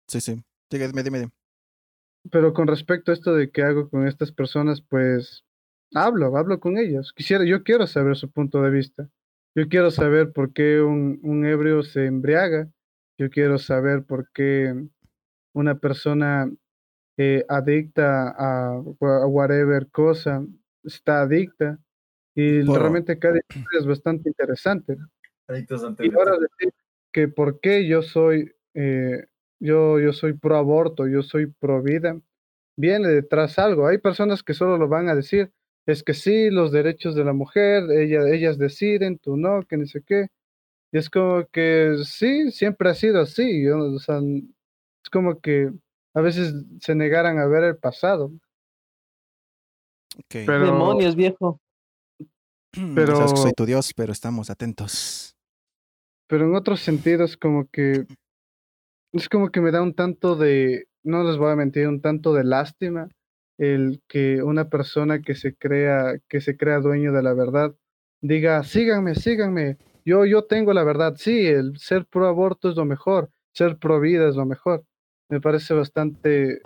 [0.10, 0.44] Sí, sí.
[0.70, 1.32] Dime, dime, dime.
[2.30, 5.46] Pero con respecto a esto de qué hago con estas personas, pues
[5.94, 7.12] hablo, hablo con ellas.
[7.16, 9.10] Quisiera, yo quiero saber su punto de vista.
[9.56, 12.68] Yo quiero saber por qué un, un ebrio se embriaga.
[13.18, 14.74] Yo quiero saber por qué
[15.54, 16.52] una persona
[17.18, 20.44] eh, adicta a, a whatever cosa
[20.84, 21.80] está adicta.
[22.36, 24.98] Y realmente cada historia es bastante interesante.
[25.48, 26.74] Adictos Y ahora decir
[27.12, 29.28] que por qué yo soy, eh,
[29.60, 32.20] yo, yo soy pro aborto, yo soy pro vida,
[32.76, 33.86] viene detrás algo.
[33.86, 35.52] Hay personas que solo lo van a decir,
[35.86, 39.86] es que sí, los derechos de la mujer, ella, ellas deciden, tú no, que no
[39.86, 40.28] sé qué.
[40.92, 43.64] Y es como que sí, siempre ha sido así.
[43.64, 45.72] yo no- o sea, es como que
[46.14, 48.32] a veces se negaran a ver el pasado.
[50.30, 51.60] Pero- Demonios, viejo.
[52.96, 53.16] pero...
[53.16, 55.36] Sabes que soy tu Dios, pero estamos atentos.
[56.28, 58.06] pero en otros sentidos como que
[59.12, 62.34] es como que me da un tanto de, no les voy a mentir, un tanto
[62.34, 63.08] de lástima
[63.58, 67.76] el que una persona que se crea, que se crea dueño de la verdad
[68.22, 72.86] diga, síganme, síganme, yo, yo tengo la verdad, sí, el ser pro aborto es lo
[72.86, 74.86] mejor, ser pro vida es lo mejor.
[75.30, 76.62] Me parece bastante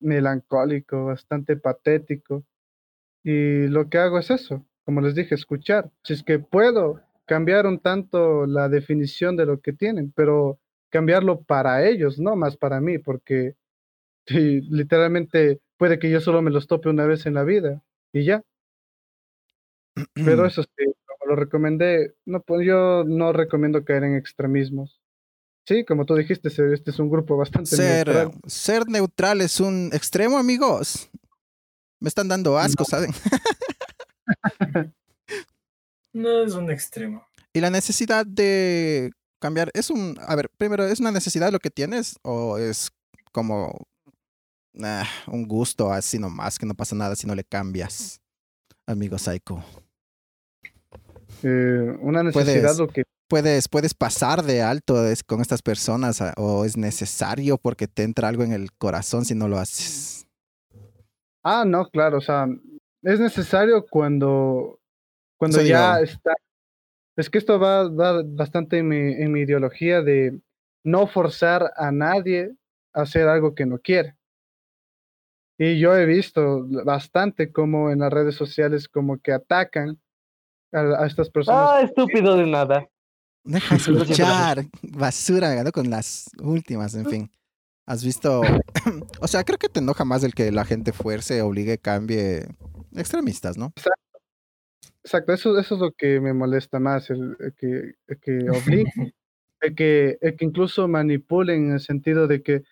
[0.00, 2.44] melancólico, bastante patético.
[3.24, 5.90] Y lo que hago es eso, como les dije, escuchar.
[6.04, 10.60] Si es que puedo cambiar un tanto la definición de lo que tienen, pero
[10.90, 13.56] cambiarlo para ellos, no más para mí, porque
[14.26, 18.24] sí, literalmente puede que yo solo me los tope una vez en la vida y
[18.24, 18.42] ya.
[20.14, 25.00] Pero eso sí, como lo recomendé, no, pues yo no recomiendo caer en extremismos.
[25.66, 28.40] Sí, como tú dijiste, este es un grupo bastante ser, neutral.
[28.46, 31.08] ser neutral es un extremo, amigos.
[32.00, 33.12] Me están dando asco, ¿saben?
[36.14, 37.26] No es un extremo.
[37.52, 39.10] Y la necesidad de
[39.40, 40.16] cambiar es un.
[40.20, 42.92] A ver, primero, ¿es una necesidad lo que tienes o es
[43.32, 43.88] como
[44.82, 48.20] ah, un gusto así nomás que no pasa nada si no le cambias,
[48.86, 49.62] amigo Psycho?
[51.42, 56.34] Eh, una necesidad lo que ¿Puedes, puedes pasar de alto es- con estas personas a-
[56.36, 60.26] o es necesario porque te entra algo en el corazón si no lo haces?
[61.42, 62.46] Ah, no, claro, o sea,
[63.02, 64.78] es necesario cuando,
[65.38, 66.04] cuando Eso ya digo.
[66.04, 66.34] está.
[67.16, 70.38] Es que esto va, va bastante en mi, en mi ideología de
[70.84, 72.54] no forzar a nadie
[72.92, 74.16] a hacer algo que no quiere.
[75.58, 80.00] Y yo he visto bastante como en las redes sociales como que atacan
[80.72, 81.70] a, a estas personas.
[81.70, 82.88] Ah, estúpido de nada.
[83.44, 84.64] Deja escuchar.
[84.82, 87.30] Basura, me ganó con las últimas, en fin.
[87.86, 88.40] ¿Has visto?
[89.20, 92.46] o sea, creo que te enoja más el que la gente fuerce, obligue, cambie.
[92.96, 93.72] Extremistas, ¿no?
[95.02, 98.38] Exacto, eso, eso es lo que me molesta más, el, el que, el que
[98.88, 99.14] obliguen,
[99.60, 102.62] el que, el que incluso manipulen en el sentido de que,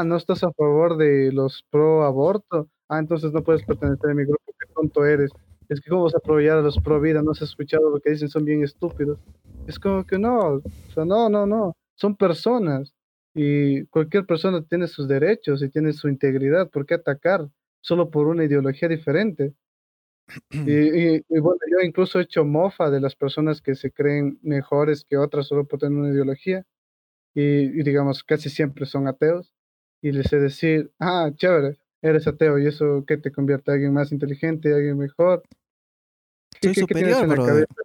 [0.00, 4.14] ah, no estás a favor de los pro aborto, ah, entonces no puedes pertenecer a
[4.14, 5.34] mi grupo, qué tonto eres.
[5.68, 8.10] Es que cómo vas a apoyar a los pro vida, no has escuchado lo que
[8.10, 9.18] dicen, son bien estúpidos.
[9.66, 12.94] Es como que no, o sea, no, no, no, son personas
[13.34, 17.48] y cualquier persona tiene sus derechos y tiene su integridad, ¿por qué atacar
[17.82, 19.54] solo por una ideología diferente?
[20.64, 20.72] Y,
[21.16, 25.04] y- y bueno, yo incluso he hecho mofa de las personas que se creen mejores
[25.04, 26.64] que otras solo por tener una ideología.
[27.34, 27.42] Y,
[27.80, 29.54] y digamos, casi siempre son ateos.
[30.00, 33.92] Y les sé decir, ah, chévere, eres ateo y eso que te convierte a alguien
[33.92, 35.42] más inteligente, a alguien mejor.
[36.60, 37.66] ¿Qué- Soy qué- qué tienes superior, en la brother.
[37.66, 37.82] cabeza?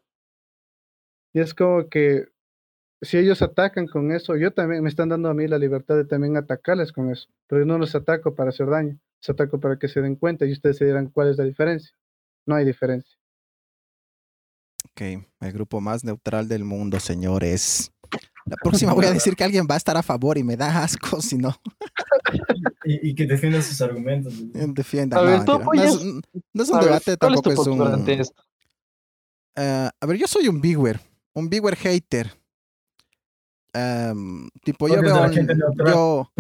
[1.33, 2.27] Y es como que
[3.01, 6.05] si ellos atacan con eso, yo también me están dando a mí la libertad de
[6.05, 7.27] también atacarles con eso.
[7.47, 10.45] Pero yo no los ataco para hacer daño, los ataco para que se den cuenta
[10.45, 11.95] y ustedes se dirán cuál es la diferencia.
[12.45, 13.17] No hay diferencia.
[14.91, 15.01] Ok,
[15.41, 17.91] el grupo más neutral del mundo, señores.
[18.45, 20.83] La próxima voy a decir que alguien va a estar a favor y me da
[20.83, 21.55] asco si no.
[22.85, 24.33] Y, y que defienda sus argumentos.
[24.53, 25.17] Defienda.
[25.17, 26.21] A no, ver, no, es, apoyas-
[26.53, 28.27] no es un A debate, ¿cuál es tu tampoco es un.
[29.55, 30.99] Eh, a ver, yo soy un Bigwer,
[31.33, 32.31] un Bigwer hater.
[33.73, 35.87] Em, tipo, yo veo un- neutral.
[35.87, 36.31] yo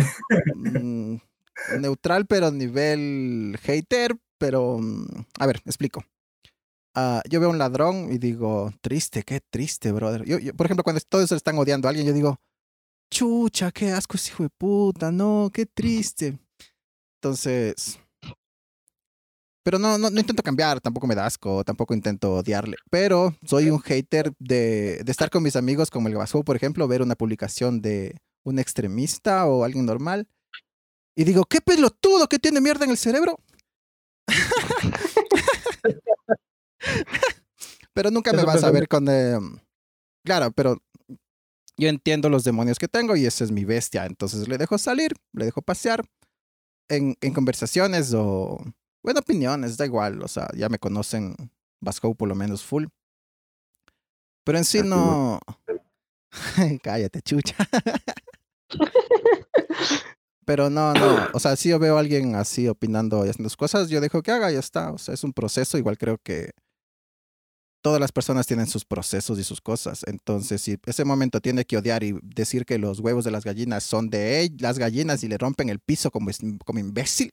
[0.55, 1.15] mm,
[1.79, 5.05] neutral, pero nivel hater, pero mm,
[5.39, 6.03] a ver, explico.
[6.95, 10.25] Ah, yo veo un ladrón y digo, triste, qué triste, brother.
[10.25, 12.39] Yo, yo, por ejemplo, cuando todos están odiando a alguien, yo digo,
[13.09, 16.37] chucha, qué asco ese hijo de puta, no, qué triste.
[17.17, 17.99] Entonces,
[19.63, 22.75] pero no, no, no intento cambiar, tampoco me da asco, tampoco intento odiarle.
[22.91, 26.87] Pero soy un hater de, de estar con mis amigos como el Gabasco, por ejemplo,
[26.87, 30.27] ver una publicación de un extremista o alguien normal.
[31.15, 33.39] Y digo, qué pelotudo que tiene mierda en el cerebro.
[37.93, 39.07] pero nunca me vas a ver con...
[39.09, 39.39] eh,
[40.23, 40.77] claro, pero
[41.77, 44.05] yo entiendo los demonios que tengo y esa es mi bestia.
[44.05, 46.05] Entonces le dejo salir, le dejo pasear
[46.89, 48.59] en, en conversaciones o...
[49.01, 50.21] Bueno, opiniones, da igual.
[50.21, 51.35] O sea, ya me conocen
[51.81, 52.85] Vasco por lo menos full.
[54.43, 55.39] Pero en sí Así no...
[56.83, 57.55] Cállate, chucha.
[60.45, 61.29] Pero no, no.
[61.33, 64.21] O sea, si yo veo a alguien así opinando y haciendo sus cosas, yo dejo
[64.21, 64.91] que haga y ya está.
[64.91, 65.77] O sea, es un proceso.
[65.77, 66.51] Igual creo que
[67.83, 70.01] todas las personas tienen sus procesos y sus cosas.
[70.07, 73.83] Entonces, si ese momento tiene que odiar y decir que los huevos de las gallinas
[73.83, 76.31] son de ell- las gallinas y le rompen el piso como,
[76.65, 77.31] como imbécil,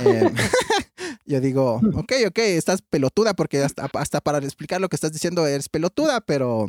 [0.00, 0.30] eh,
[1.26, 5.46] yo digo, ok, ok, estás pelotuda porque hasta, hasta para explicar lo que estás diciendo
[5.46, 6.66] eres pelotuda, pero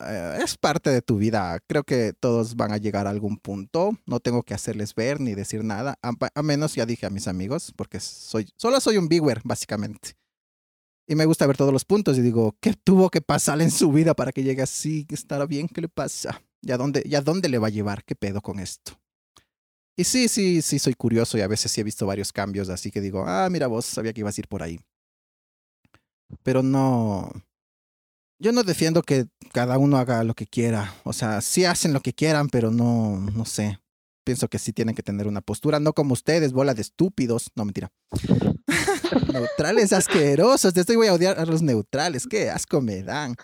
[0.00, 1.60] eh, es parte de tu vida.
[1.68, 3.96] Creo que todos van a llegar a algún punto.
[4.06, 5.98] No tengo que hacerles ver ni decir nada.
[6.02, 10.16] A, a menos, ya dije a mis amigos, porque soy, solo soy un viewer, básicamente.
[11.06, 13.92] Y me gusta ver todos los puntos y digo, ¿qué tuvo que pasar en su
[13.92, 15.04] vida para que llegue así?
[15.04, 15.68] ¿Que estará bien?
[15.68, 16.42] ¿Qué le pasa?
[16.62, 18.04] ¿Y a dónde, y dónde le va a llevar?
[18.04, 18.98] ¿Qué pedo con esto?
[19.96, 22.90] Y sí, sí, sí, soy curioso y a veces sí he visto varios cambios, así
[22.90, 24.80] que digo, ah, mira vos, sabía que ibas a ir por ahí.
[26.42, 27.30] Pero no,
[28.40, 30.94] yo no defiendo que cada uno haga lo que quiera.
[31.04, 33.78] O sea, sí hacen lo que quieran, pero no, no sé.
[34.24, 37.50] Pienso que sí tienen que tener una postura, no como ustedes, bola de estúpidos.
[37.54, 37.92] No, mentira.
[39.32, 40.74] neutrales asquerosos.
[40.74, 42.26] Desde voy a odiar a los neutrales.
[42.26, 43.34] Qué asco me dan.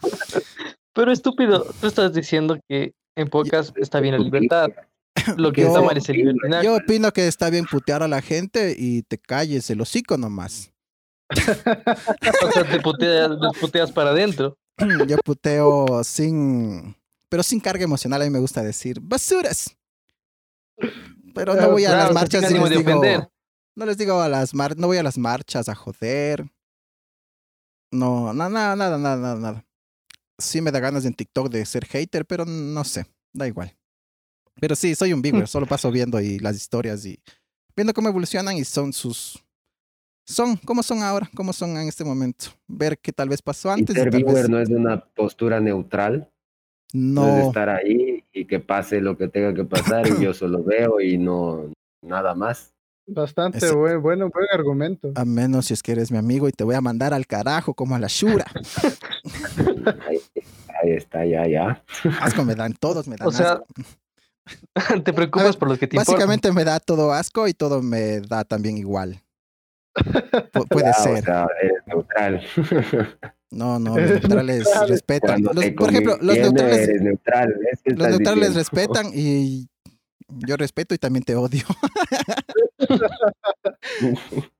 [0.92, 4.68] Pero estúpido, tú estás diciendo que en pocas está bien la libertad.
[5.36, 6.64] Lo que Yo- está mal es el libertinaje.
[6.64, 10.72] Yo opino que está bien putear a la gente y te calles el hocico nomás.
[11.30, 14.56] O sea, te puteas, te puteas para adentro.
[15.06, 16.96] Yo puteo sin,
[17.28, 18.22] pero sin carga emocional.
[18.22, 19.76] A mí me gusta decir basuras.
[21.34, 23.28] Pero no Claro, voy a claro, las marchas y les de digo, ofender.
[23.80, 26.44] No les digo a las mar, no voy a las marchas a joder.
[27.90, 29.64] No, nada, nada, nada, nada, nada.
[30.38, 33.74] Sí me da ganas en TikTok de ser hater, pero no sé, da igual.
[34.60, 37.18] Pero sí, soy un viewer, solo paso viendo y las historias y
[37.74, 39.42] viendo cómo evolucionan y son sus
[40.26, 42.46] son, cómo son ahora, cómo son en este momento.
[42.68, 45.58] Ver qué tal vez pasó antes y ser tal vez viewer no es una postura
[45.58, 46.30] neutral,
[46.92, 47.26] no.
[47.26, 47.46] es no.
[47.48, 51.16] estar ahí y que pase lo que tenga que pasar y yo solo veo y
[51.16, 51.72] no
[52.02, 52.74] nada más.
[53.12, 55.10] Bastante Ese- buen, bueno, buen argumento.
[55.16, 57.74] A menos si es que eres mi amigo y te voy a mandar al carajo
[57.74, 58.44] como a la Shura.
[60.08, 60.20] Ahí,
[60.82, 61.82] ahí está, ya, ya.
[62.20, 63.66] Asco me dan, todos me dan O sea, asco.
[65.04, 66.14] te preocupas por los que te importan.
[66.14, 69.20] Básicamente me da todo asco y todo me da también igual.
[69.96, 71.24] Pu- puede Ya, o ser.
[71.24, 72.42] sea, eres neutral.
[73.52, 75.42] No, no, los neutrales respetan.
[75.42, 77.52] Los- por ejemplo, los neutrales, neutral.
[77.72, 78.58] es que los neutrales diciendo.
[78.60, 79.66] respetan y
[80.46, 81.64] yo respeto y también te odio.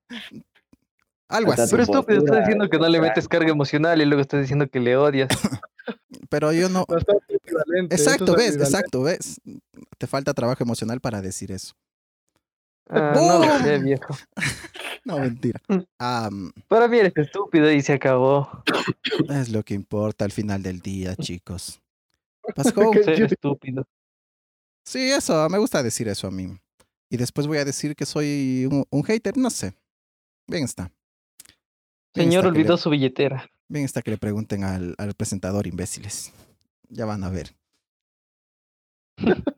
[1.29, 1.71] Algo así.
[1.71, 4.81] Pero estúpido, estás diciendo que no le metes carga emocional y luego estás diciendo que
[4.81, 5.29] le odias.
[6.29, 6.85] Pero yo no.
[7.91, 9.41] Exacto, es ves, exacto, ves.
[9.99, 11.75] Te falta trabajo emocional para decir eso.
[12.89, 14.17] Ah, no sé, viejo.
[15.03, 15.59] No, mentira.
[15.99, 18.63] Am, Para mí eres estúpido y se acabó.
[19.31, 21.81] es lo que importa al final del día, chicos.
[22.55, 23.03] Pasco, ¿Qué?
[23.03, 23.87] Ser estúpido.
[24.91, 26.59] Sí, eso, me gusta decir eso a mí.
[27.09, 29.77] Y después voy a decir que soy un, un hater, no sé.
[30.49, 30.91] Bien está.
[32.13, 33.49] Bien Señor está que le- olvidó su billetera.
[33.69, 36.33] Bien está que le pregunten al, al presentador, imbéciles.
[36.89, 37.55] Ya van a ver.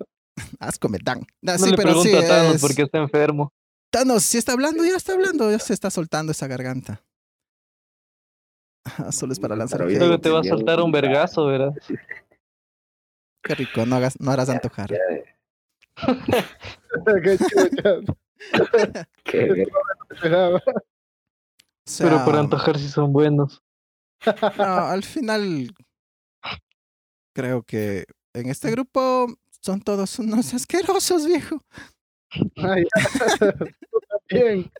[0.61, 1.21] Asco me dan.
[1.47, 3.53] Ah, No sí, le pero sí, pregunto a Thanos es- porque está enfermo.
[3.91, 7.03] Thanos, si está hablando, ya está hablando, ya se está soltando esa garganta.
[9.13, 9.99] Solo es para lanzar Pero hate.
[9.99, 11.73] Luego te va a soltar un vergazo, ¿verdad?
[13.43, 14.91] Qué rico, no, hagas, no harás antojar.
[17.23, 17.97] Qué chucha.
[21.85, 23.63] O sea, Pero por antojar si son buenos.
[24.57, 25.75] no, al final
[27.35, 29.27] creo que en este grupo
[29.61, 31.61] son todos unos asquerosos, viejo.
[32.57, 32.85] Ay,
[33.91, 34.71] tú también.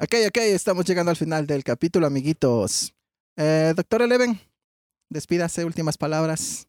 [0.00, 2.94] Ok, ok, estamos llegando al final del capítulo, amiguitos.
[3.36, 4.40] Eh, Doctor Eleven,
[5.08, 6.68] despídase, últimas palabras.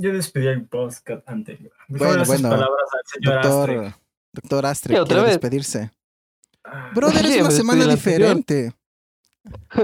[0.00, 1.72] Yo despedí el podcast anterior.
[1.88, 2.48] Bueno, Bueno, esas bueno.
[2.56, 3.94] palabras al señor Doctor, Astre.
[4.32, 5.32] doctor Astre, Sí, otra quiere vez.
[5.34, 5.90] despedirse.
[6.64, 8.72] Ah, Brother, es una semana el diferente.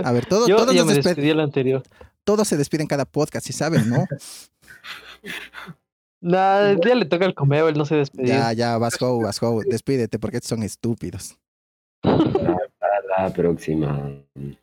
[0.05, 1.83] A ver, todo- Yo todos, ya nos me desped- despedí el anterior.
[2.25, 4.07] todos se despiden cada podcast, si saben, ¿no?
[6.23, 8.29] Nah, ya le toca al comeo, él no se despedió.
[8.29, 11.39] ya, ya, Vasco, Vasco, despídete porque estos son estúpidos.
[12.03, 14.11] Para la próxima.
[14.35, 14.57] Y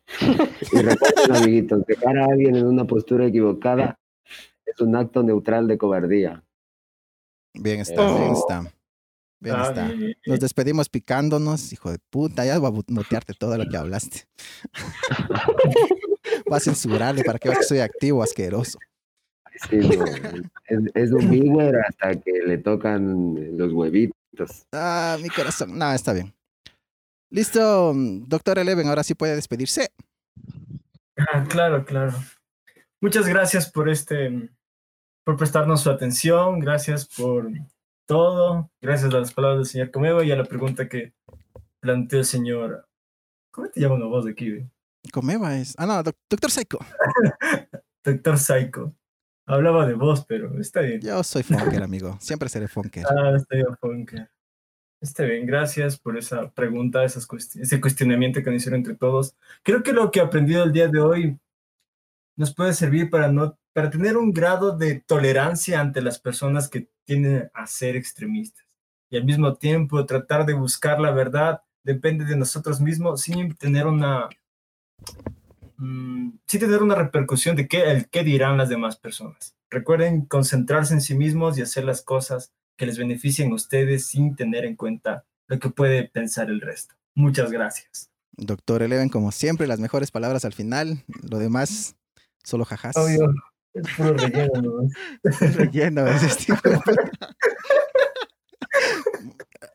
[0.72, 3.98] recuerden, amiguitos, dejar a alguien en una postura equivocada
[4.74, 6.42] es un acto neutral de cobardía.
[7.54, 8.38] Bien está, bien Oh.
[8.38, 8.60] está.
[9.40, 9.86] Bien ah, está.
[9.86, 12.44] bien, bien, Nos despedimos picándonos, hijo de puta.
[12.44, 14.22] Ya voy a mutearte todo lo que hablaste.
[16.46, 18.78] Voy a censurarle para que veas que soy activo, asqueroso.
[19.68, 24.66] Sí, no, es, es un viewer hasta que le tocan los huevitos.
[24.72, 25.78] Ah, mi corazón.
[25.78, 26.34] No, está bien.
[27.30, 29.90] Listo, doctor Eleven, ahora sí puede despedirse.
[31.16, 32.14] Ah, claro, claro.
[33.00, 34.50] Muchas gracias por este,
[35.24, 37.48] por prestarnos su atención, gracias por
[38.06, 41.12] todo, gracias a las palabras del señor Comeo y a la pregunta que
[41.80, 42.86] planteó el señor.
[43.50, 44.50] ¿Cómo te llama una voz de aquí?
[44.50, 44.68] güey?
[45.12, 45.74] Comeba es.
[45.78, 46.78] Ah, no, doc- doctor Psycho.
[48.04, 48.94] Doctor Psycho.
[49.46, 51.00] Hablaba de voz, pero está bien.
[51.00, 52.16] Yo soy Funker, amigo.
[52.20, 53.04] Siempre seré Funker.
[53.06, 54.30] Ah, está bien, Funker.
[55.00, 59.36] Está bien, gracias por esa pregunta, esas cuesti- ese cuestionamiento que nos hicieron entre todos.
[59.62, 61.38] Creo que lo que he aprendido el día de hoy
[62.36, 66.88] nos puede servir para, no, para tener un grado de tolerancia ante las personas que
[67.04, 68.64] tienden a ser extremistas.
[69.10, 73.86] Y al mismo tiempo tratar de buscar la verdad depende de nosotros mismos sin tener
[73.86, 74.28] una,
[75.76, 79.54] mm, sin tener una repercusión de qué, el qué dirán las demás personas.
[79.70, 84.36] Recuerden concentrarse en sí mismos y hacer las cosas que les beneficien a ustedes sin
[84.36, 86.94] tener en cuenta lo que puede pensar el resto.
[87.16, 88.08] Muchas gracias.
[88.36, 91.04] Doctor Eleven, como siempre, las mejores palabras al final.
[91.28, 91.96] Lo demás,
[92.42, 92.96] solo jajas.
[92.96, 93.32] Obvio,
[93.74, 94.60] es puro relleno.
[94.62, 94.88] ¿no?
[95.56, 96.78] Relleno ese tipo de-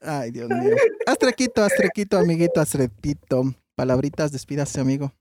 [0.01, 0.75] Ay, Dios mío.
[1.05, 3.43] Astrequito, astrequito, amiguito, astretito.
[3.75, 5.11] Palabritas, despídase, amigo.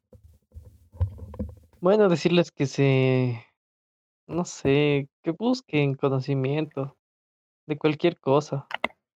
[1.81, 3.45] Bueno, decirles que se,
[4.27, 6.97] no sé, que busquen conocimiento
[7.67, 8.67] de cualquier cosa.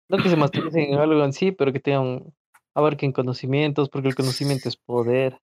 [0.09, 2.33] No que se masturben en algo en sí, pero que tengan,
[2.75, 5.39] abarquen conocimientos, porque el conocimiento es poder.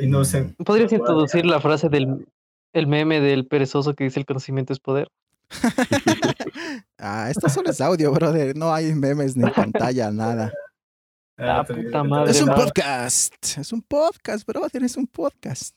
[0.00, 0.54] Y no sé.
[0.64, 2.26] ¿Podrías introducir la frase del
[2.72, 5.08] el meme del perezoso que dice el conocimiento es poder?
[7.04, 8.56] Ah, esto solo es audio, brother.
[8.56, 10.52] No hay memes ni pantalla, nada.
[11.36, 12.62] Ah, también, puta madre, Es un madre.
[12.64, 13.34] podcast.
[13.58, 14.84] Es un podcast, brother.
[14.84, 15.74] Es un podcast.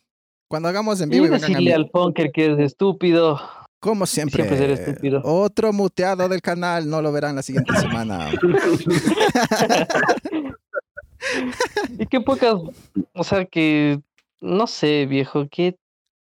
[0.48, 3.42] Cuando hagamos en vivo Y decirle al punker que es estúpido.
[3.80, 5.22] como siempre, siempre ser estúpido.
[5.24, 6.88] otro muteado del canal.
[6.88, 8.30] No lo verán la siguiente semana.
[11.98, 12.56] Y qué pocas,
[13.14, 14.00] o sea que,
[14.42, 15.76] no sé, viejo, que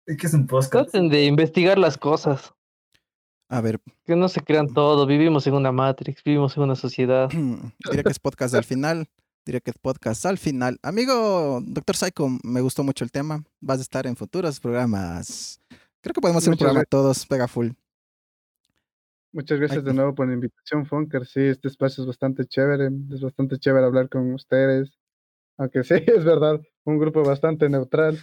[0.08, 0.72] Es que es un podcast.
[0.72, 2.53] traten de investigar las cosas.
[3.49, 7.30] A ver, Que no se crean todo, vivimos en una Matrix, vivimos en una sociedad.
[7.91, 9.10] diré que es podcast al final.
[9.45, 10.80] Diré que es podcast al final.
[10.82, 13.43] Amigo Doctor Psycho, me gustó mucho el tema.
[13.60, 15.62] Vas a estar en futuros programas.
[16.01, 16.89] Creo que podemos hacer un programa gracias.
[16.89, 17.70] todos, pega full.
[19.34, 21.26] Muchas gracias Ay, de nuevo por la invitación, Funker.
[21.26, 22.89] Sí, este espacio es bastante chévere.
[23.14, 24.89] Es bastante chévere hablar con ustedes.
[25.60, 28.18] Aunque sí, es verdad, un grupo bastante neutral.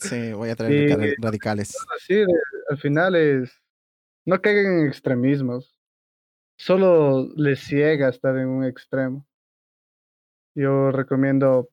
[0.00, 0.94] Sí, voy a traer Sí.
[0.94, 1.74] radical- radicales.
[2.08, 2.26] De-
[2.70, 3.52] al final es.
[4.26, 5.78] No caigan en extremismos.
[6.60, 9.26] Solo les ciega estar en un extremo.
[10.56, 11.70] Yo recomiendo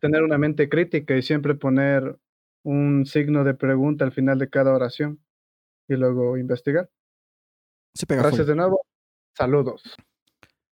[0.00, 2.16] tener una mente crítica y siempre poner
[2.64, 5.20] un signo de pregunta al final de cada oración
[5.88, 6.88] y luego investigar.
[7.94, 8.16] Sí, full.
[8.16, 8.80] Gracias de nuevo.
[9.36, 9.82] Saludos.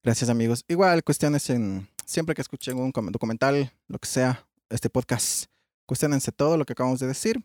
[0.04, 0.62] Gracias, amigos.
[0.68, 1.88] Igual, cuestiones en.
[2.08, 5.44] Siempre que escuchen un documental, lo que sea, este podcast,
[5.84, 7.44] cuestionense todo lo que acabamos de decir.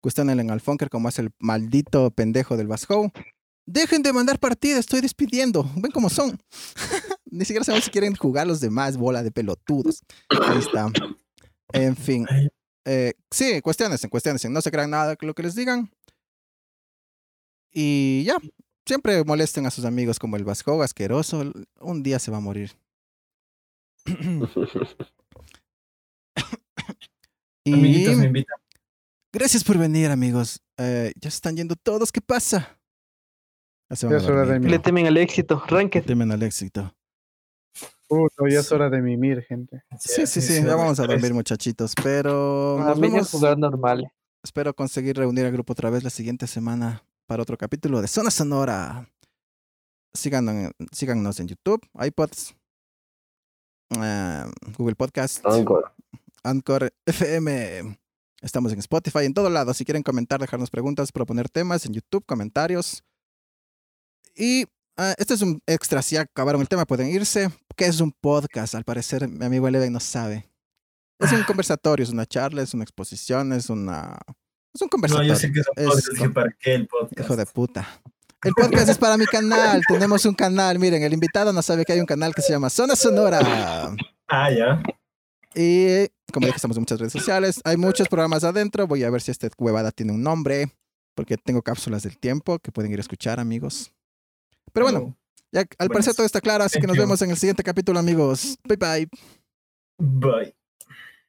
[0.00, 3.12] Cuestionen en Alfonker como es el maldito pendejo del Vasco.
[3.66, 5.70] Dejen de mandar partida, estoy despidiendo.
[5.76, 6.40] Ven cómo son.
[7.30, 10.02] Ni siquiera sabemos si quieren jugar los demás, bola de pelotudos.
[10.30, 10.90] Ahí está.
[11.74, 12.26] En fin.
[12.86, 14.48] Eh, sí, cuestionense, cuestionense.
[14.48, 15.90] No se crean nada de lo que les digan.
[17.70, 18.38] Y ya,
[18.86, 21.52] Siempre molesten a sus amigos como el Vasco asqueroso.
[21.78, 22.72] Un día se va a morir.
[27.66, 28.56] Amiguitos me invitan.
[29.32, 30.62] gracias por venir, amigos.
[30.78, 32.10] Eh, ya se están yendo todos.
[32.12, 32.78] ¿Qué pasa?
[33.90, 34.68] Ya se van Ya a es hora de mí.
[34.70, 35.62] Le temen al éxito.
[35.66, 36.04] Ranked.
[36.04, 36.94] Temen al éxito.
[38.10, 39.82] No, ya es hora de mimir, gente.
[39.98, 40.62] Sí, sí, sí.
[40.64, 41.92] Ya vamos a dormir, muchachitos.
[42.02, 43.30] Pero A nos vemos.
[43.30, 44.10] jugar normal.
[44.42, 48.30] Espero conseguir reunir al grupo otra vez la siguiente semana para otro capítulo de Zona
[48.30, 49.10] Sonora.
[50.14, 52.54] Síganos en YouTube, iPods,
[53.90, 54.44] eh,
[54.76, 55.92] Google Podcast, Anchor.
[56.42, 57.98] Anchor FM.
[58.40, 59.74] Estamos en Spotify, en todo lado.
[59.74, 63.02] Si quieren comentar, dejarnos preguntas, proponer temas en YouTube, comentarios.
[64.36, 64.66] Y
[64.96, 66.02] ah, este es un extra.
[66.02, 67.50] Si acabaron el tema, pueden irse.
[67.76, 68.74] ¿Qué es un podcast?
[68.76, 70.48] Al parecer, mi amigo Eleven no sabe.
[71.18, 74.18] Es un conversatorio, es una charla, es una exposición, es una.
[74.72, 75.32] Es un No, conversatorio.
[75.34, 77.20] yo sé que es un podcast, para qué el podcast.
[77.20, 77.88] Hijo de puta.
[78.44, 79.82] El podcast es para mi canal.
[79.88, 80.78] Tenemos un canal.
[80.78, 83.40] Miren, el invitado no sabe que hay un canal que se llama Zona Sonora.
[84.28, 84.82] Ah, ya.
[85.54, 87.60] Y como dije, estamos en muchas redes sociales.
[87.64, 88.86] Hay muchos programas adentro.
[88.86, 90.70] Voy a ver si esta huevada tiene un nombre.
[91.14, 93.92] Porque tengo cápsulas del tiempo que pueden ir a escuchar, amigos.
[94.72, 95.16] Pero bueno,
[95.50, 96.62] ya al parecer todo está claro.
[96.62, 97.02] Así que Thank nos you.
[97.02, 98.56] vemos en el siguiente capítulo, amigos.
[98.64, 99.08] Bye bye.
[99.98, 100.54] Bye.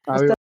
[0.05, 0.38] Adiós.